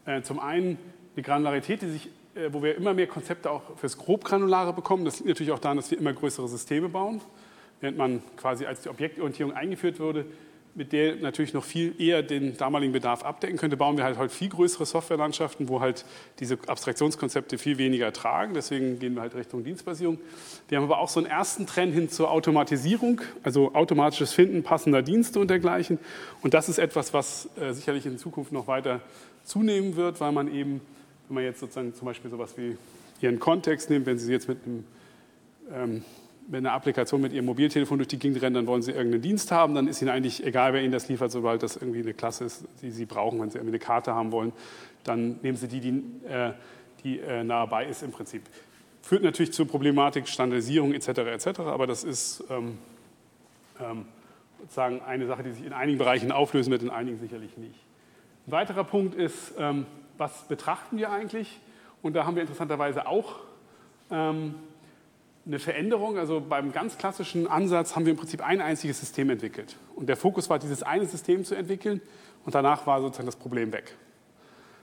äh, 0.06 0.22
zum 0.22 0.40
einen 0.40 0.78
die 1.16 1.22
Granularität, 1.22 1.82
die 1.82 1.90
sich, 1.90 2.06
äh, 2.34 2.48
wo 2.50 2.62
wir 2.62 2.76
immer 2.76 2.94
mehr 2.94 3.06
Konzepte 3.06 3.50
auch 3.50 3.76
fürs 3.76 3.98
Grobgranulare 3.98 4.72
bekommen. 4.72 5.04
Das 5.04 5.18
liegt 5.18 5.28
natürlich 5.28 5.52
auch 5.52 5.58
daran, 5.58 5.76
dass 5.76 5.90
wir 5.90 5.98
immer 5.98 6.14
größere 6.14 6.48
Systeme 6.48 6.88
bauen 6.88 7.20
während 7.80 7.98
man 7.98 8.22
quasi 8.36 8.66
als 8.66 8.82
die 8.82 8.88
Objektorientierung 8.88 9.52
eingeführt 9.52 10.00
wurde, 10.00 10.26
mit 10.76 10.92
der 10.92 11.16
natürlich 11.16 11.54
noch 11.54 11.64
viel 11.64 11.98
eher 11.98 12.22
den 12.22 12.56
damaligen 12.56 12.92
Bedarf 12.92 13.24
abdecken 13.24 13.56
könnte, 13.56 13.78
bauen 13.78 13.96
wir 13.96 14.04
halt 14.04 14.18
heute 14.18 14.32
viel 14.32 14.50
größere 14.50 14.84
Softwarelandschaften, 14.84 15.68
wo 15.68 15.80
halt 15.80 16.04
diese 16.38 16.58
Abstraktionskonzepte 16.66 17.56
viel 17.56 17.78
weniger 17.78 18.12
tragen. 18.12 18.52
Deswegen 18.52 18.98
gehen 18.98 19.14
wir 19.14 19.22
halt 19.22 19.34
Richtung 19.34 19.64
Dienstbasierung. 19.64 20.18
Wir 20.68 20.76
haben 20.76 20.84
aber 20.84 20.98
auch 20.98 21.08
so 21.08 21.18
einen 21.18 21.28
ersten 21.28 21.66
Trend 21.66 21.94
hin 21.94 22.10
zur 22.10 22.30
Automatisierung, 22.30 23.22
also 23.42 23.74
automatisches 23.74 24.34
Finden 24.34 24.62
passender 24.62 25.00
Dienste 25.02 25.40
und 25.40 25.48
dergleichen. 25.48 25.98
Und 26.42 26.52
das 26.52 26.68
ist 26.68 26.78
etwas, 26.78 27.14
was 27.14 27.48
äh, 27.58 27.72
sicherlich 27.72 28.04
in 28.04 28.18
Zukunft 28.18 28.52
noch 28.52 28.66
weiter 28.66 29.00
zunehmen 29.44 29.96
wird, 29.96 30.20
weil 30.20 30.32
man 30.32 30.52
eben, 30.52 30.82
wenn 31.28 31.36
man 31.36 31.44
jetzt 31.44 31.60
sozusagen 31.60 31.94
zum 31.94 32.04
Beispiel 32.04 32.30
sowas 32.30 32.54
wie 32.58 32.76
Ihren 33.22 33.38
Kontext 33.38 33.88
nimmt, 33.88 34.04
wenn 34.04 34.18
Sie 34.18 34.30
jetzt 34.30 34.46
mit 34.46 34.58
einem 34.66 34.84
ähm, 35.72 36.04
wenn 36.48 36.64
eine 36.64 36.72
Applikation 36.72 37.20
mit 37.20 37.32
Ihrem 37.32 37.46
Mobiltelefon 37.46 37.98
durch 37.98 38.08
die 38.08 38.18
Gegend 38.18 38.40
rennt, 38.40 38.56
dann 38.56 38.66
wollen 38.66 38.82
Sie 38.82 38.92
irgendeinen 38.92 39.22
Dienst 39.22 39.50
haben, 39.50 39.74
dann 39.74 39.88
ist 39.88 40.00
Ihnen 40.00 40.10
eigentlich 40.10 40.44
egal, 40.44 40.72
wer 40.72 40.82
Ihnen 40.82 40.92
das 40.92 41.08
liefert, 41.08 41.32
sobald 41.32 41.62
das 41.62 41.76
irgendwie 41.76 42.00
eine 42.00 42.14
Klasse 42.14 42.44
ist, 42.44 42.64
die 42.82 42.90
Sie 42.90 43.04
brauchen. 43.04 43.40
Wenn 43.40 43.50
Sie 43.50 43.58
irgendwie 43.58 43.76
eine 43.76 43.84
Karte 43.84 44.14
haben 44.14 44.32
wollen, 44.32 44.52
dann 45.04 45.38
nehmen 45.42 45.56
Sie 45.56 45.68
die, 45.68 45.80
die, 45.80 46.02
äh, 46.28 46.52
die 47.02 47.20
äh, 47.20 47.42
nahe 47.42 47.66
bei 47.66 47.86
ist 47.86 48.02
im 48.02 48.12
Prinzip. 48.12 48.42
Führt 49.02 49.22
natürlich 49.22 49.52
zur 49.52 49.66
Problematik 49.66 50.28
Standardisierung 50.28 50.92
etc. 50.92 51.08
etc., 51.08 51.60
aber 51.60 51.86
das 51.86 52.04
ist 52.04 52.44
ähm, 52.50 52.78
ähm, 53.80 54.06
sozusagen 54.60 55.00
eine 55.02 55.26
Sache, 55.26 55.42
die 55.42 55.52
sich 55.52 55.64
in 55.64 55.72
einigen 55.72 55.98
Bereichen 55.98 56.32
auflösen 56.32 56.70
wird, 56.70 56.82
in 56.82 56.90
einigen 56.90 57.18
sicherlich 57.18 57.56
nicht. 57.56 57.78
Ein 58.46 58.52
weiterer 58.52 58.84
Punkt 58.84 59.14
ist, 59.14 59.54
ähm, 59.58 59.86
was 60.16 60.46
betrachten 60.48 60.98
wir 60.98 61.10
eigentlich? 61.10 61.60
Und 62.02 62.14
da 62.14 62.24
haben 62.24 62.36
wir 62.36 62.42
interessanterweise 62.42 63.06
auch 63.06 63.40
ähm, 64.10 64.54
eine 65.46 65.58
Veränderung. 65.58 66.18
Also 66.18 66.42
beim 66.46 66.72
ganz 66.72 66.98
klassischen 66.98 67.46
Ansatz 67.46 67.96
haben 67.96 68.04
wir 68.04 68.12
im 68.12 68.18
Prinzip 68.18 68.44
ein 68.44 68.60
einziges 68.60 69.00
System 69.00 69.30
entwickelt. 69.30 69.76
Und 69.94 70.08
der 70.08 70.16
Fokus 70.16 70.50
war, 70.50 70.58
dieses 70.58 70.82
eine 70.82 71.06
System 71.06 71.44
zu 71.44 71.54
entwickeln 71.54 72.00
und 72.44 72.54
danach 72.54 72.86
war 72.86 73.00
sozusagen 73.00 73.26
das 73.26 73.36
Problem 73.36 73.72
weg. 73.72 73.94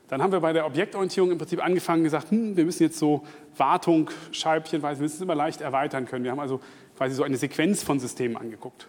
Dann 0.07 0.21
haben 0.21 0.31
wir 0.31 0.41
bei 0.41 0.53
der 0.53 0.65
Objektorientierung 0.65 1.31
im 1.31 1.37
Prinzip 1.37 1.63
angefangen 1.63 2.01
und 2.01 2.03
gesagt, 2.05 2.29
hm, 2.31 2.55
wir 2.55 2.65
müssen 2.65 2.83
jetzt 2.83 2.99
so 2.99 3.23
Wartung, 3.57 4.09
Scheibchenweise, 4.31 4.99
wir 4.99 5.03
müssen 5.03 5.15
es 5.15 5.21
immer 5.21 5.35
leicht 5.35 5.61
erweitern 5.61 6.05
können. 6.05 6.23
Wir 6.23 6.31
haben 6.31 6.39
also 6.39 6.59
quasi 6.97 7.15
so 7.15 7.23
eine 7.23 7.37
Sequenz 7.37 7.83
von 7.83 7.99
Systemen 7.99 8.37
angeguckt. 8.37 8.87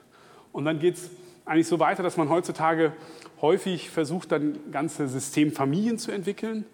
Und 0.53 0.65
dann 0.65 0.79
geht 0.79 0.97
es 0.97 1.11
eigentlich 1.47 1.69
so 1.69 1.79
weiter, 1.79 2.03
dass 2.03 2.17
man 2.17 2.29
heutzutage 2.29 2.93
häufig 3.41 3.91
versucht, 3.91 4.33
dann 4.33 4.59
ganze 4.71 5.09
Systemfamilien 5.09 5.99
zu 5.99 6.11
entwickeln. 6.11 6.65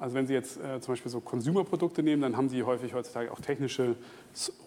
Also 0.00 0.14
wenn 0.14 0.28
Sie 0.28 0.32
jetzt 0.32 0.58
äh, 0.58 0.80
zum 0.80 0.92
Beispiel 0.92 1.10
so 1.10 1.20
Consumer-Produkte 1.20 2.04
nehmen, 2.04 2.22
dann 2.22 2.36
haben 2.36 2.48
Sie 2.48 2.62
häufig 2.62 2.94
heutzutage 2.94 3.32
auch 3.32 3.40
technische 3.40 3.96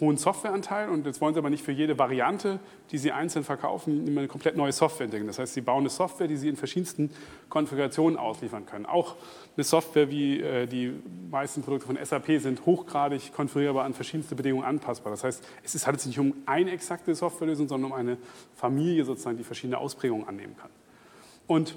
hohen 0.01 0.17
Softwareanteil 0.17 0.89
und 0.89 1.05
jetzt 1.05 1.21
wollen 1.21 1.33
Sie 1.33 1.39
aber 1.39 1.49
nicht 1.49 1.63
für 1.63 1.71
jede 1.71 1.97
Variante, 1.97 2.59
die 2.91 2.97
Sie 2.97 3.13
einzeln 3.13 3.45
verkaufen, 3.45 4.07
immer 4.07 4.19
eine 4.19 4.27
komplett 4.27 4.57
neue 4.57 4.73
Software 4.73 5.05
entwickeln. 5.05 5.27
Das 5.27 5.39
heißt, 5.39 5.53
Sie 5.53 5.61
bauen 5.61 5.79
eine 5.79 5.89
Software, 5.89 6.27
die 6.27 6.35
Sie 6.35 6.49
in 6.49 6.57
verschiedensten 6.57 7.11
Konfigurationen 7.47 8.19
ausliefern 8.19 8.65
können. 8.65 8.85
Auch 8.85 9.15
eine 9.55 9.63
Software 9.63 10.11
wie 10.11 10.41
äh, 10.41 10.67
die 10.67 10.93
meisten 11.29 11.61
Produkte 11.61 11.87
von 11.87 11.97
SAP 12.03 12.41
sind 12.41 12.65
hochgradig 12.65 13.31
konfigurierbar 13.31 13.85
an 13.85 13.93
verschiedenste 13.93 14.35
Bedingungen 14.35 14.65
anpassbar. 14.65 15.11
Das 15.11 15.23
heißt, 15.23 15.47
es 15.63 15.87
handelt 15.87 16.01
sich 16.01 16.09
nicht 16.09 16.19
um 16.19 16.33
eine 16.45 16.71
exakte 16.71 17.15
Softwarelösung, 17.15 17.69
sondern 17.69 17.91
um 17.91 17.97
eine 17.97 18.17
Familie 18.55 19.05
sozusagen, 19.05 19.37
die 19.37 19.45
verschiedene 19.45 19.77
Ausprägungen 19.77 20.27
annehmen 20.27 20.57
kann. 20.57 20.71
Und 21.47 21.75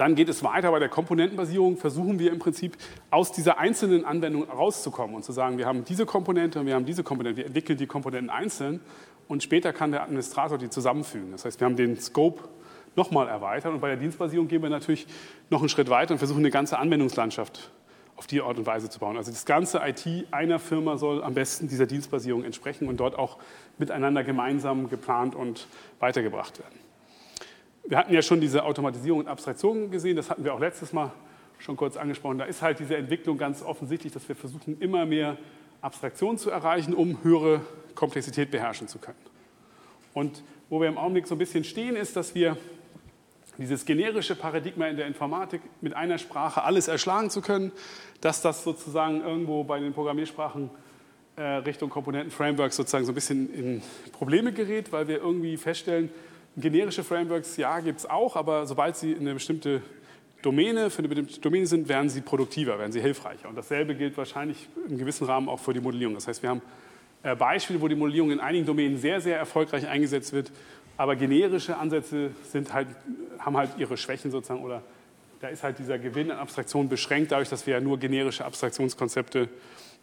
dann 0.00 0.14
geht 0.14 0.30
es 0.30 0.42
weiter 0.42 0.70
bei 0.70 0.78
der 0.78 0.88
Komponentenbasierung, 0.88 1.76
versuchen 1.76 2.18
wir 2.18 2.32
im 2.32 2.38
Prinzip 2.38 2.78
aus 3.10 3.32
dieser 3.32 3.58
einzelnen 3.58 4.06
Anwendung 4.06 4.44
rauszukommen 4.44 5.14
und 5.14 5.24
zu 5.26 5.32
sagen, 5.32 5.58
wir 5.58 5.66
haben 5.66 5.84
diese 5.84 6.06
Komponente 6.06 6.58
und 6.58 6.64
wir 6.64 6.74
haben 6.74 6.86
diese 6.86 7.04
Komponente, 7.04 7.36
wir 7.36 7.46
entwickeln 7.46 7.76
die 7.76 7.86
Komponenten 7.86 8.30
einzeln 8.30 8.80
und 9.28 9.42
später 9.42 9.74
kann 9.74 9.90
der 9.92 10.02
Administrator 10.02 10.56
die 10.56 10.70
zusammenfügen. 10.70 11.32
Das 11.32 11.44
heißt, 11.44 11.60
wir 11.60 11.66
haben 11.66 11.76
den 11.76 12.00
Scope 12.00 12.48
nochmal 12.96 13.28
erweitert 13.28 13.74
und 13.74 13.80
bei 13.80 13.88
der 13.88 13.98
Dienstbasierung 13.98 14.48
gehen 14.48 14.62
wir 14.62 14.70
natürlich 14.70 15.06
noch 15.50 15.60
einen 15.60 15.68
Schritt 15.68 15.90
weiter 15.90 16.14
und 16.14 16.18
versuchen 16.18 16.38
eine 16.38 16.50
ganze 16.50 16.78
Anwendungslandschaft 16.78 17.70
auf 18.16 18.26
die 18.26 18.40
Art 18.40 18.56
und 18.56 18.64
Weise 18.64 18.88
zu 18.88 19.00
bauen. 19.00 19.18
Also 19.18 19.30
das 19.30 19.44
ganze 19.44 19.82
IT 19.84 20.26
einer 20.30 20.58
Firma 20.58 20.96
soll 20.96 21.22
am 21.22 21.34
besten 21.34 21.68
dieser 21.68 21.84
Dienstbasierung 21.84 22.42
entsprechen 22.44 22.88
und 22.88 22.98
dort 22.98 23.18
auch 23.18 23.36
miteinander 23.76 24.24
gemeinsam 24.24 24.88
geplant 24.88 25.34
und 25.34 25.66
weitergebracht 25.98 26.58
werden. 26.58 26.89
Wir 27.84 27.98
hatten 27.98 28.12
ja 28.12 28.22
schon 28.22 28.40
diese 28.40 28.64
Automatisierung 28.64 29.20
und 29.20 29.28
Abstraktion 29.28 29.90
gesehen, 29.90 30.16
das 30.16 30.30
hatten 30.30 30.44
wir 30.44 30.54
auch 30.54 30.60
letztes 30.60 30.92
Mal 30.92 31.12
schon 31.58 31.76
kurz 31.76 31.96
angesprochen. 31.96 32.38
Da 32.38 32.44
ist 32.44 32.62
halt 32.62 32.78
diese 32.78 32.96
Entwicklung 32.96 33.38
ganz 33.38 33.62
offensichtlich, 33.62 34.12
dass 34.12 34.28
wir 34.28 34.36
versuchen, 34.36 34.80
immer 34.80 35.06
mehr 35.06 35.36
Abstraktion 35.80 36.38
zu 36.38 36.50
erreichen, 36.50 36.94
um 36.94 37.22
höhere 37.22 37.62
Komplexität 37.94 38.50
beherrschen 38.50 38.88
zu 38.88 38.98
können. 38.98 39.18
Und 40.14 40.42
wo 40.68 40.80
wir 40.80 40.88
im 40.88 40.98
Augenblick 40.98 41.26
so 41.26 41.34
ein 41.34 41.38
bisschen 41.38 41.64
stehen, 41.64 41.96
ist, 41.96 42.16
dass 42.16 42.34
wir 42.34 42.56
dieses 43.58 43.84
generische 43.84 44.34
Paradigma 44.34 44.86
in 44.86 44.96
der 44.96 45.06
Informatik 45.06 45.60
mit 45.80 45.94
einer 45.94 46.18
Sprache 46.18 46.62
alles 46.62 46.88
erschlagen 46.88 47.28
zu 47.28 47.42
können, 47.42 47.72
dass 48.20 48.40
das 48.40 48.64
sozusagen 48.64 49.20
irgendwo 49.22 49.64
bei 49.64 49.78
den 49.78 49.92
Programmiersprachen 49.92 50.70
äh, 51.36 51.42
Richtung 51.42 51.90
Komponenten-Frameworks 51.90 52.76
sozusagen 52.76 53.04
so 53.04 53.12
ein 53.12 53.14
bisschen 53.14 53.52
in 53.52 53.82
Probleme 54.12 54.52
gerät, 54.52 54.92
weil 54.92 55.08
wir 55.08 55.18
irgendwie 55.18 55.56
feststellen, 55.56 56.10
Generische 56.56 57.04
Frameworks, 57.04 57.56
ja, 57.56 57.80
gibt 57.80 58.00
es 58.00 58.10
auch, 58.10 58.36
aber 58.36 58.66
sobald 58.66 58.96
sie 58.96 59.12
in 59.12 59.20
eine 59.20 59.34
bestimmte 59.34 59.82
Domäne, 60.42 60.90
für 60.90 60.98
eine 61.00 61.08
bestimmte 61.08 61.40
Domäne 61.40 61.66
sind, 61.66 61.88
werden 61.88 62.08
sie 62.08 62.20
produktiver, 62.20 62.78
werden 62.78 62.92
sie 62.92 63.00
hilfreicher. 63.00 63.48
Und 63.48 63.56
dasselbe 63.56 63.94
gilt 63.94 64.16
wahrscheinlich 64.16 64.68
im 64.88 64.98
gewissen 64.98 65.26
Rahmen 65.26 65.48
auch 65.48 65.60
für 65.60 65.72
die 65.72 65.80
Modellierung. 65.80 66.14
Das 66.14 66.26
heißt, 66.26 66.42
wir 66.42 66.50
haben 66.50 66.62
äh, 67.22 67.36
Beispiele, 67.36 67.80
wo 67.80 67.88
die 67.88 67.94
Modellierung 67.94 68.30
in 68.30 68.40
einigen 68.40 68.66
Domänen 68.66 68.98
sehr, 68.98 69.20
sehr 69.20 69.38
erfolgreich 69.38 69.86
eingesetzt 69.86 70.32
wird, 70.32 70.50
aber 70.96 71.16
generische 71.16 71.76
Ansätze 71.76 72.30
sind 72.48 72.72
halt, 72.72 72.88
haben 73.38 73.56
halt 73.56 73.70
ihre 73.78 73.96
Schwächen 73.96 74.30
sozusagen 74.30 74.62
oder 74.62 74.82
da 75.40 75.48
ist 75.48 75.62
halt 75.62 75.78
dieser 75.78 75.98
Gewinn 75.98 76.30
an 76.30 76.38
Abstraktion 76.38 76.88
beschränkt, 76.88 77.32
dadurch, 77.32 77.48
dass 77.48 77.66
wir 77.66 77.74
ja 77.74 77.80
nur 77.80 77.98
generische 77.98 78.44
Abstraktionskonzepte 78.44 79.48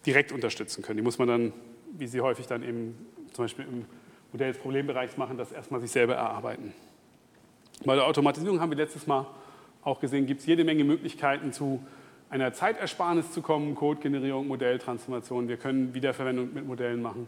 direkt 0.05 0.31
unterstützen 0.31 0.81
können. 0.81 0.97
Die 0.97 1.03
muss 1.03 1.19
man 1.19 1.27
dann, 1.27 1.53
wie 1.95 2.07
sie 2.07 2.21
häufig 2.21 2.47
dann 2.47 2.63
eben 2.63 2.95
zum 3.33 3.45
Beispiel 3.45 3.65
im 3.65 3.85
Modell 4.31 4.51
des 4.51 4.61
Problembereichs 4.61 5.17
machen, 5.17 5.37
das 5.37 5.51
erstmal 5.51 5.81
sich 5.81 5.91
selber 5.91 6.15
erarbeiten. 6.15 6.73
Bei 7.85 7.95
der 7.95 8.05
Automatisierung 8.05 8.59
haben 8.59 8.71
wir 8.71 8.77
letztes 8.77 9.07
Mal 9.07 9.27
auch 9.83 9.99
gesehen, 9.99 10.25
gibt 10.25 10.41
es 10.41 10.45
jede 10.45 10.63
Menge 10.63 10.83
Möglichkeiten 10.83 11.53
zu 11.53 11.85
einer 12.29 12.53
Zeitersparnis 12.53 13.31
zu 13.31 13.41
kommen, 13.41 13.75
Codegenerierung, 13.75 14.47
Modelltransformation. 14.47 15.47
Wir 15.47 15.57
können 15.57 15.93
Wiederverwendung 15.93 16.53
mit 16.53 16.67
Modellen 16.67 17.01
machen. 17.01 17.27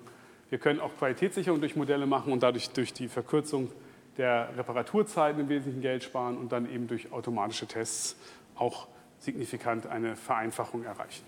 Wir 0.50 0.58
können 0.58 0.80
auch 0.80 0.96
Qualitätssicherung 0.98 1.60
durch 1.60 1.76
Modelle 1.76 2.06
machen 2.06 2.34
und 2.34 2.44
dadurch 2.44 2.72
durch 2.72 2.92
die 2.92 3.08
Verkürzung 3.08 3.72
der 4.18 4.50
Reparaturzeiten 4.58 5.40
im 5.40 5.50
Wesentlichen 5.50 5.82
Geld 5.82 6.04
sparen 6.04 6.38
und 6.38 6.52
dann 6.52 6.70
eben 6.70 6.88
durch 6.88 7.12
automatische 7.12 7.68
Tests 7.68 8.18
auch 8.56 8.88
signifikant 9.20 9.88
eine 9.88 10.16
Vereinfachung 10.16 10.84
erreichen. 10.84 11.24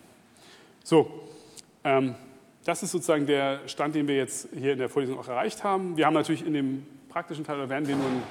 So, 0.84 1.30
ähm, 1.84 2.16
das 2.64 2.84
ist 2.84 2.92
sozusagen 2.92 3.26
der 3.26 3.68
Stand, 3.68 3.96
den 3.96 4.08
wir 4.08 4.16
jetzt 4.16 4.50
hier 4.54 4.74
in 4.74 4.80
der 4.80 4.90
Vorlesung 4.90 5.18
auch 5.20 5.28
erreicht 5.28 5.64
haben. 5.64 5.98
Wir 5.98 6.06
haben 6.06 6.14
natürlich 6.14 6.46
in 6.46 6.54
dem 6.54 6.86
praktischen 7.10 7.44
Teil, 7.44 7.58
da 7.58 7.70
werden 7.70 7.88
wir 7.88 7.96
nur 7.96 8.06
einen 8.06 8.24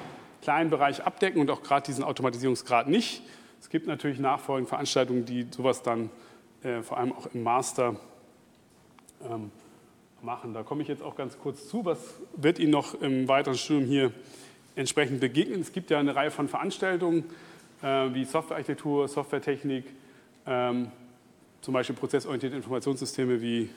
kleinen 0.42 0.70
Bereich 0.70 1.04
abdecken 1.04 1.40
und 1.40 1.50
auch 1.50 1.62
gerade 1.62 1.86
diesen 1.86 2.04
Automatisierungsgrad 2.04 2.88
nicht. 2.88 3.22
Es 3.60 3.68
gibt 3.68 3.86
natürlich 3.86 4.18
nachfolgende 4.18 4.68
Veranstaltungen, 4.68 5.24
die 5.24 5.46
sowas 5.50 5.82
dann 5.82 6.10
äh, 6.62 6.82
vor 6.82 6.98
allem 6.98 7.12
auch 7.12 7.26
im 7.34 7.42
Master 7.42 7.96
ähm, 9.28 9.50
machen. 10.22 10.54
Da 10.54 10.62
komme 10.62 10.82
ich 10.82 10.88
jetzt 10.88 11.02
auch 11.02 11.16
ganz 11.16 11.38
kurz 11.38 11.68
zu. 11.68 11.84
Was 11.84 11.98
wird 12.36 12.58
Ihnen 12.58 12.70
noch 12.70 13.00
im 13.00 13.28
weiteren 13.28 13.56
Studium 13.56 13.86
hier 13.86 14.12
entsprechend 14.76 15.20
begegnen? 15.20 15.60
Es 15.60 15.72
gibt 15.72 15.90
ja 15.90 15.98
eine 15.98 16.14
Reihe 16.14 16.30
von 16.30 16.48
Veranstaltungen 16.48 17.24
äh, 17.82 18.14
wie 18.14 18.24
Softwarearchitektur, 18.24 19.08
Softwaretechnik, 19.08 19.84
ähm, 20.46 20.90
zum 21.60 21.74
Beispiel 21.74 21.96
prozessorientierte 21.96 22.56
Informationssysteme, 22.56 23.42
wie 23.42 23.68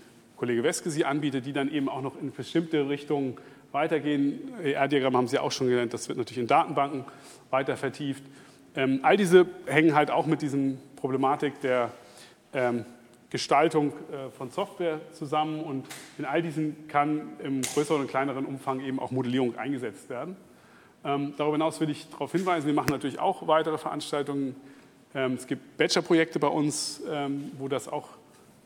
Kollege 0.44 0.64
Weske 0.64 0.90
sie 0.90 1.06
anbietet, 1.06 1.46
die 1.46 1.54
dann 1.54 1.72
eben 1.72 1.88
auch 1.88 2.02
noch 2.02 2.20
in 2.20 2.34
bestimmte 2.34 2.90
Richtungen 2.90 3.38
weitergehen. 3.72 4.42
ER-Diagramm 4.62 5.16
haben 5.16 5.28
Sie 5.30 5.40
auch 5.40 5.54
schon 5.54 5.70
gelernt, 5.70 5.94
das 5.94 6.10
wird 6.10 6.18
natürlich 6.18 6.40
in 6.40 6.48
Datenbanken 6.48 7.06
weiter 7.50 7.78
vertieft. 7.78 8.22
Ähm, 8.76 9.00
all 9.04 9.16
diese 9.16 9.46
hängen 9.68 9.96
halt 9.96 10.12
auch 10.12 10.26
mit 10.26 10.42
diesem 10.42 10.80
Problematik 10.98 11.62
der 11.62 11.94
ähm, 12.52 12.84
Gestaltung 13.30 13.94
äh, 14.12 14.32
von 14.38 14.50
Software 14.52 15.00
zusammen 15.14 15.62
und 15.62 15.86
in 16.18 16.26
all 16.26 16.42
diesen 16.42 16.90
kann 16.90 17.40
im 17.42 17.62
größeren 17.62 18.02
und 18.02 18.10
kleineren 18.10 18.44
Umfang 18.44 18.82
eben 18.82 19.00
auch 19.00 19.12
Modellierung 19.12 19.58
eingesetzt 19.58 20.10
werden. 20.10 20.36
Ähm, 21.06 21.36
darüber 21.38 21.56
hinaus 21.56 21.80
will 21.80 21.90
ich 21.90 22.10
darauf 22.10 22.34
hinweisen, 22.34 22.68
wir 22.68 22.74
machen 22.74 22.92
natürlich 22.92 23.20
auch 23.20 23.48
weitere 23.48 23.78
Veranstaltungen. 23.78 24.58
Ähm, 25.16 25.36
es 25.36 25.48
gibt 25.48 25.78
Bachelor-Projekte 25.78 26.38
bei 26.38 26.50
uns, 26.50 27.02
ähm, 27.10 27.50
wo 27.58 27.70
das 27.70 27.88
auch 27.88 28.10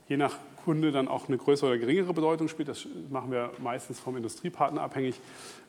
je 0.08 0.18
nach 0.18 0.38
Kunde 0.68 0.92
dann 0.92 1.08
auch 1.08 1.30
eine 1.30 1.38
größere 1.38 1.70
oder 1.70 1.78
geringere 1.78 2.14
Bedeutung 2.14 2.50
spielt. 2.50 2.68
Das 2.68 2.86
machen 3.10 3.32
wir 3.32 3.54
meistens 3.60 4.02
vom 4.02 4.18
Industriepartner 4.18 4.82
abhängig. 4.82 5.16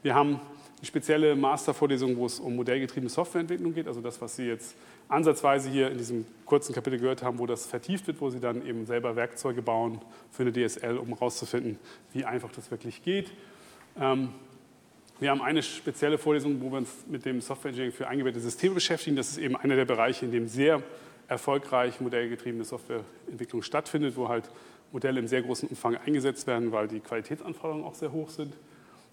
Wir 0.02 0.16
haben 0.16 0.40
eine 0.40 0.87
spezielle 0.87 1.37
Mastervorlesung, 1.37 2.16
wo 2.16 2.26
es 2.26 2.40
um 2.40 2.56
modellgetriebene 2.56 3.08
Softwareentwicklung 3.08 3.74
geht, 3.74 3.87
also 3.87 4.00
das, 4.00 4.20
was 4.20 4.34
Sie 4.34 4.46
jetzt 4.46 4.74
ansatzweise 5.06 5.70
hier 5.70 5.92
in 5.92 5.98
diesem 5.98 6.26
kurzen 6.46 6.74
Kapitel 6.74 6.98
gehört 6.98 7.22
haben, 7.22 7.38
wo 7.38 7.46
das 7.46 7.64
vertieft 7.64 8.08
wird, 8.08 8.20
wo 8.20 8.28
Sie 8.30 8.40
dann 8.40 8.66
eben 8.66 8.87
selber 8.87 9.14
Werkzeuge 9.14 9.62
bauen 9.62 10.00
für 10.32 10.42
eine 10.42 10.52
DSL, 10.52 10.96
um 10.96 11.11
herauszufinden, 11.11 11.78
wie 12.12 12.24
einfach 12.24 12.50
das 12.50 12.72
wirklich 12.72 13.04
geht. 13.04 13.30
Wir 13.94 15.30
haben 15.30 15.42
eine 15.42 15.62
spezielle 15.62 16.18
Vorlesung, 16.18 16.61
wo 16.61 16.72
wir 16.72 16.78
uns 16.78 16.90
mit 17.06 17.24
dem 17.24 17.40
Software 17.40 17.68
Engineering 17.68 17.94
für 17.94 18.08
eingebettete 18.08 18.42
Systeme 18.42 18.74
beschäftigen. 18.74 19.14
Das 19.14 19.28
ist 19.28 19.38
eben 19.38 19.54
einer 19.54 19.76
der 19.76 19.84
Bereiche, 19.84 20.24
in 20.24 20.32
dem 20.32 20.48
sehr 20.48 20.82
erfolgreich 21.28 22.00
modellgetriebene 22.00 22.64
Softwareentwicklung 22.64 23.62
stattfindet, 23.62 24.16
wo 24.16 24.28
halt 24.28 24.50
Modelle 24.92 25.20
im 25.20 25.29
sehr 25.29 25.42
großen 25.42 25.68
Umfang 25.68 25.96
eingesetzt 25.96 26.46
werden, 26.46 26.72
weil 26.72 26.88
die 26.88 27.01
Qualitätsanforderungen 27.01 27.85
auch 27.85 27.94
sehr 27.94 28.12
hoch 28.12 28.31
sind. 28.31 28.55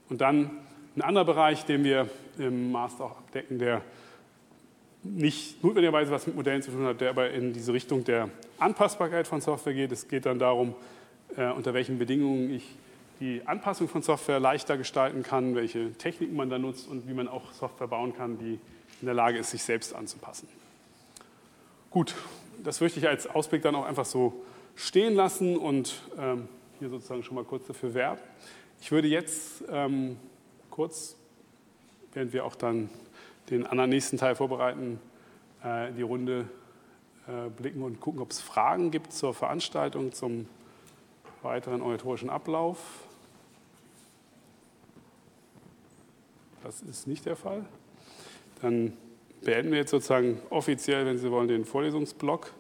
Und 0.10 0.22
dann 0.22 0.52
ein 0.96 1.02
anderer 1.02 1.26
Bereich, 1.26 1.66
den 1.66 1.84
wir 1.84 2.10
im 2.38 2.72
Master 2.72 3.06
auch 3.06 3.18
abdecken, 3.18 3.60
der 3.60 3.82
nicht 5.04 5.64
notwendigerweise 5.64 6.12
was 6.12 6.26
mit 6.26 6.36
Modellen 6.36 6.62
zu 6.62 6.72
tun 6.72 6.86
hat, 6.86 7.02
der 7.02 7.10
aber 7.10 7.30
in 7.30 7.54
diese 7.54 7.74
Richtung 7.74 8.04
der 8.04 8.30
Anpassbarkeit 8.58 9.28
von 9.28 9.42
Software 9.42 9.74
geht. 9.74 9.92
Es 9.92 10.08
geht 10.08 10.26
dann 10.26 10.40
darum, 10.40 10.74
äh, 11.38 11.52
unter 11.52 11.74
welchen 11.74 12.00
Bedingungen 12.00 12.54
ich 12.54 12.76
die 13.20 13.42
Anpassung 13.46 13.88
von 13.88 14.02
Software 14.02 14.40
leichter 14.40 14.78
gestalten 14.78 15.24
kann, 15.24 15.56
welche 15.56 15.94
Techniken 15.94 16.36
man 16.36 16.50
da 16.50 16.58
nutzt 16.58 16.88
und 16.88 17.08
wie 17.08 17.14
man 17.14 17.28
auch 17.28 17.52
Software 17.54 17.88
bauen 17.88 18.16
kann, 18.16 18.38
die 18.38 18.60
in 19.02 19.06
der 19.06 19.14
Lage 19.14 19.38
ist, 19.38 19.52
sich 19.52 19.64
selbst 19.64 19.94
anzupassen. 19.96 20.48
Gut, 21.92 22.16
das 22.64 22.82
möchte 22.82 23.00
ich 23.00 23.08
als 23.08 23.28
Ausblick 23.28 23.62
dann 23.62 23.76
auch 23.76 23.86
einfach 23.86 24.06
so 24.06 24.44
stehen 24.76 25.16
lassen 25.16 25.58
und 25.58 26.02
ähm, 26.18 26.48
hier 26.80 26.90
sozusagen 26.90 27.24
schon 27.24 27.36
mal 27.36 27.44
kurz 27.44 27.68
dafür 27.68 27.94
werben. 27.94 28.22
Ich 28.82 28.92
würde 28.92 29.08
jetzt 29.08 29.64
ähm, 29.70 30.18
kurz, 30.70 31.16
während 32.14 32.34
wir 32.34 32.46
auch 32.46 32.56
dann 32.56 32.90
den 33.50 33.66
anderen 33.66 33.90
nächsten 33.90 34.18
Teil 34.18 34.36
vorbereiten, 34.36 35.00
äh, 35.64 35.92
die 35.94 36.02
Runde 36.02 36.50
äh, 37.28 37.50
blicken 37.50 37.82
und 37.82 38.00
gucken, 38.00 38.22
ob 38.22 38.32
es 38.32 38.42
Fragen 38.42 38.92
gibt 38.92 39.14
zur 39.14 39.34
Veranstaltung, 39.34 40.12
zum 40.12 40.48
weiteren 41.42 41.82
oratorischen 41.82 42.30
Ablauf. 42.30 42.78
Das 46.64 46.82
ist 46.82 47.08
nicht 47.08 47.26
der 47.26 47.36
Fall. 47.36 47.64
Dann 48.62 48.94
beenden 49.42 49.72
wir 49.72 49.80
jetzt 49.80 49.92
sozusagen 49.92 50.42
offiziell, 50.50 51.06
wenn 51.06 51.18
Sie 51.20 51.30
wollen, 51.32 51.48
den 51.48 51.66
Vorlesungsblock. 51.66 52.52